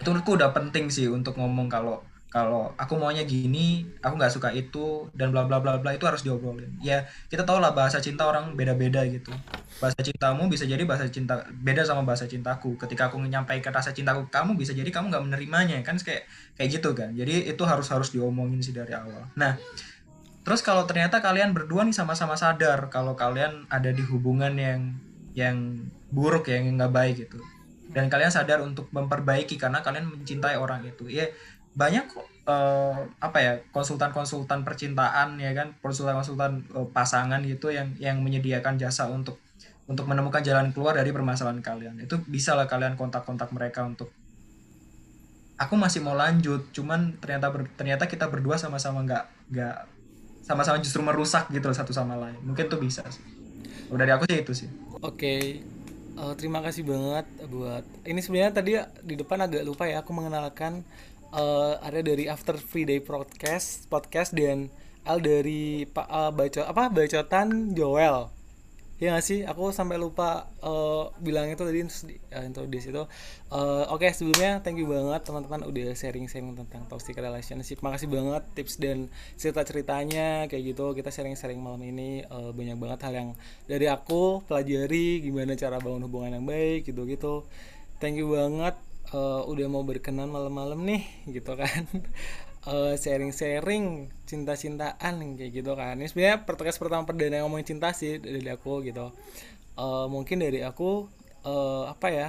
[0.00, 2.00] Itu menurutku udah penting sih untuk ngomong kalau
[2.32, 6.24] kalau aku maunya gini aku nggak suka itu dan bla bla bla bla itu harus
[6.24, 6.80] diobrolin.
[6.80, 9.28] Ya kita tahu lah bahasa cinta orang beda beda gitu.
[9.76, 12.80] Bahasa cintamu bisa jadi bahasa cinta beda sama bahasa cintaku.
[12.80, 16.00] Ketika aku menyampaikan rasa cintaku kamu bisa jadi kamu nggak menerimanya kan?
[16.00, 16.24] Kayak
[16.56, 17.12] kayak gitu kan?
[17.12, 19.28] Jadi itu harus harus diomongin sih dari awal.
[19.36, 19.60] Nah
[20.40, 24.96] terus kalau ternyata kalian berdua nih sama-sama sadar kalau kalian ada di hubungan yang
[25.36, 27.44] yang buruk ya, yang nggak baik gitu.
[27.92, 31.12] Dan kalian sadar untuk memperbaiki karena kalian mencintai orang itu.
[31.12, 31.28] Ya
[31.72, 32.04] banyak
[32.52, 32.96] eh,
[33.26, 35.68] apa ya konsultan-konsultan percintaan ya kan?
[35.84, 39.36] Konsultan-konsultan eh, pasangan gitu yang yang menyediakan jasa untuk
[39.90, 41.94] untuk menemukan jalan keluar dari permasalahan kalian.
[42.04, 44.08] Itu bisa lah kalian kontak-kontak mereka untuk
[45.62, 49.76] aku masih mau lanjut cuman ternyata ber- ternyata kita berdua sama-sama nggak nggak
[50.42, 52.38] sama-sama justru merusak gitu loh satu sama lain.
[52.42, 53.22] Mungkin tuh bisa sih.
[53.92, 54.68] Dari aku sih itu sih.
[55.02, 55.34] Oke,
[56.20, 58.72] eh, terima kasih banget buat ini sebenarnya tadi
[59.08, 60.72] di depan agak lupa ya aku mengenalkan
[61.32, 64.68] eh, ada dari After Free Day podcast podcast dan
[65.02, 68.30] Al dari Pak eh, baco apa bacotan Joel.
[69.02, 69.42] Ya nggak sih?
[69.42, 73.02] Aku sampai lupa eh, bilang itu tadi eh, introduce itu.
[73.50, 77.82] Eh, Oke sebelumnya thank you banget teman-teman udah sharing-sharing tentang toxic relationship.
[77.82, 79.10] Makasih banget tips dan
[79.40, 80.94] cerita-ceritanya kayak gitu.
[80.94, 83.30] Kita sharing-sharing malam ini eh, banyak banget hal yang
[83.66, 87.42] dari aku pelajari gimana cara bangun hubungan yang baik gitu-gitu.
[87.98, 88.78] Thank you banget
[89.10, 91.82] eh, udah mau berkenan malam-malam nih gitu kan.
[92.62, 95.98] Eh, sharing-sharing cinta-cintaan kayak gitu kan.
[95.98, 99.10] Ini sebenarnya podcast pertama perdana yang ngomongin cinta sih dari aku gitu.
[99.74, 101.10] Eh, mungkin dari aku
[101.42, 102.28] eh, apa ya?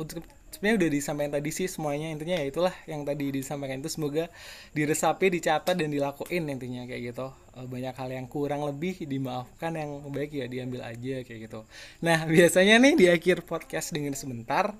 [0.00, 4.32] Untuk sebenarnya udah disampaikan tadi sih semuanya intinya ya itulah yang tadi disampaikan itu semoga
[4.72, 7.28] diresapi, dicatat dan dilakuin intinya kayak gitu.
[7.52, 11.68] Banyak hal yang kurang lebih dimaafkan yang baik ya diambil aja kayak gitu.
[12.00, 14.72] Nah, biasanya nih di akhir podcast dengan sebentar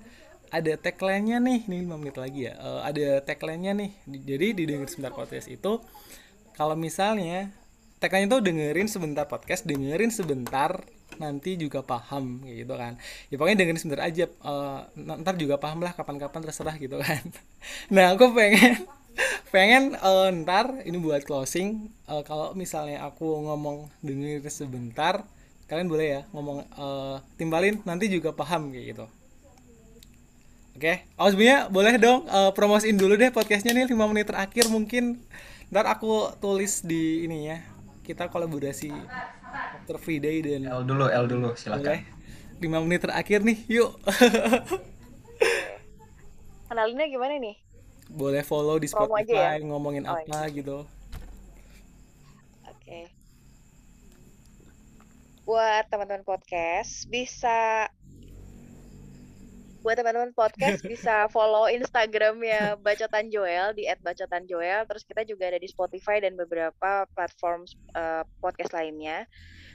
[0.51, 2.53] ada tagline-nya nih, nih 5 menit lagi ya.
[2.59, 3.91] Eh, ada tagline-nya nih.
[4.11, 5.73] Di- Jadi di dengerin sebentar podcast itu
[6.57, 7.49] kalau misalnya
[8.01, 10.71] tagline itu dengerin sebentar podcast, dengerin sebentar
[11.19, 12.97] nanti juga paham gitu kan.
[13.29, 14.79] Ya pokoknya dengerin sebentar aja eh,
[15.23, 17.21] ntar juga paham lah kapan-kapan terserah gitu kan.
[17.95, 18.73] Nah, aku pengen
[19.55, 25.23] pengen eh, ntar ini buat closing eh, kalau misalnya aku ngomong dengerin sebentar
[25.69, 29.05] kalian boleh ya ngomong eh, timbalin nanti juga paham kayak gitu.
[30.81, 35.21] Oke, oh sebenarnya boleh dong eh, promosiin dulu deh podcastnya nih 5 menit terakhir mungkin
[35.69, 37.61] ntar aku tulis di ini ya
[38.01, 38.89] kita kolaborasi
[39.77, 41.85] after free day dan L dulu, L dulu, silakan.
[41.85, 42.01] boleh
[42.81, 43.93] 5 menit terakhir nih yuk
[46.73, 47.61] Kenalinnya gimana nih?
[48.09, 49.69] boleh follow di Promo aja Spotify ya?
[49.69, 50.89] ngomongin Oh, apa gitu
[52.65, 53.05] Oke.
[55.45, 57.85] Buat teman-teman podcast bisa
[59.81, 64.85] buat teman-teman podcast bisa follow Instagramnya Bacotan Joel di @bacotanjoel.
[64.85, 67.65] Terus kita juga ada di Spotify dan beberapa platform
[67.97, 69.25] eh, podcast lainnya.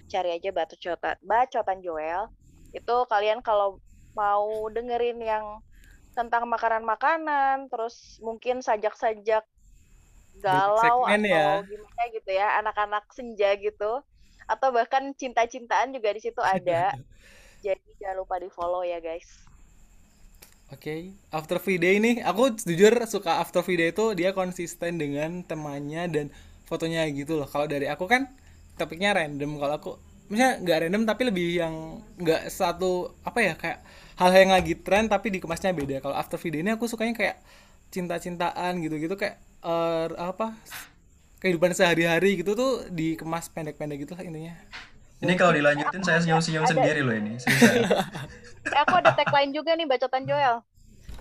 [0.06, 2.30] Cari aja Bacotan Bacotan Joel.
[2.70, 3.82] Itu kalian kalau
[4.14, 5.58] mau dengerin yang
[6.14, 9.44] tentang makanan-makanan, terus mungkin sajak-sajak
[10.40, 11.48] galau segmen atau ya.
[11.68, 14.00] gimana gitu ya, anak-anak senja gitu,
[14.48, 16.96] atau bahkan cinta-cintaan juga di situ ada.
[17.66, 19.45] Jadi jangan lupa di follow ya guys.
[20.66, 26.10] Oke, After Free Day nih, aku jujur suka After Day itu dia konsisten dengan temanya
[26.10, 26.34] dan
[26.66, 27.46] fotonya gitu loh.
[27.46, 28.26] Kalau dari aku kan
[28.74, 29.62] topiknya random.
[29.62, 29.90] Kalau aku,
[30.26, 33.78] maksudnya nggak random tapi lebih yang nggak satu apa ya kayak
[34.18, 36.02] hal yang lagi tren tapi dikemasnya beda.
[36.02, 37.36] Kalau After Day ini aku sukanya kayak
[37.94, 40.58] cinta-cintaan gitu-gitu kayak eh, apa
[41.38, 44.58] kehidupan sehari-hari gitu tuh dikemas pendek-pendek gitu lah intinya.
[45.16, 47.40] Ini kalau dilanjutin saya senyum-senyum sendiri loh ini.
[48.66, 50.58] Eh, aku ada tagline juga nih Bacotan Joel.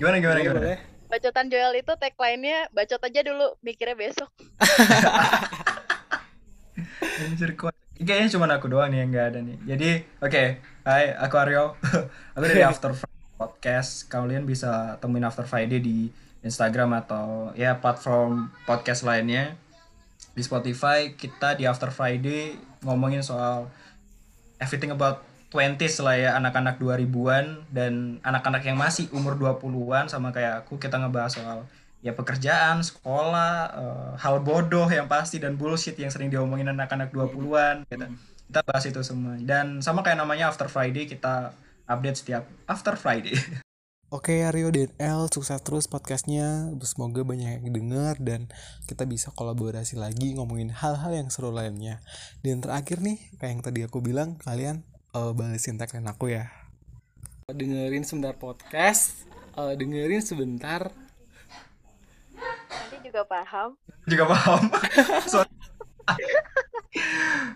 [0.01, 0.59] Gimana gimana gimana?
[0.65, 0.79] boleh.
[1.05, 4.33] Bacotan Joel itu tagline-nya bacot aja dulu, mikirnya besok.
[7.21, 7.77] Anjir kuat.
[8.01, 9.57] Kayaknya cuma aku doang nih yang nggak ada nih.
[9.61, 9.89] Jadi,
[10.25, 10.43] oke.
[10.89, 11.77] Hai, aku Aryo.
[12.33, 14.09] aku dari After Friday Podcast.
[14.09, 16.09] Kalian bisa temuin After Friday di
[16.41, 19.53] Instagram atau ya platform podcast lainnya.
[20.33, 23.69] Di Spotify kita di After Friday ngomongin soal
[24.59, 30.67] everything about 20s lah ya anak-anak 2000-an dan anak-anak yang masih umur 20-an sama kayak
[30.67, 31.59] aku kita ngebahas soal
[32.05, 37.87] ya pekerjaan, sekolah, eh, hal bodoh yang pasti dan bullshit yang sering diomongin anak-anak 20-an
[37.89, 38.05] gitu.
[38.45, 39.41] Kita bahas itu semua.
[39.41, 41.49] Dan sama kayak namanya After Friday kita
[41.89, 43.33] update setiap After Friday.
[44.15, 46.71] Oke Aryo dan El sukses terus podcastnya.
[46.87, 48.47] Semoga banyak yang denger Dan
[48.87, 51.99] kita bisa kolaborasi lagi Ngomongin hal-hal yang seru lainnya.
[52.39, 56.47] Dan terakhir nih Kayak yang tadi aku bilang Kalian eh, balesin tagline aku ya.
[57.51, 59.27] Dengerin sebentar podcast
[59.59, 60.95] eh, Dengerin sebentar.
[62.71, 63.75] Nanti juga paham.
[64.07, 64.71] Juga paham.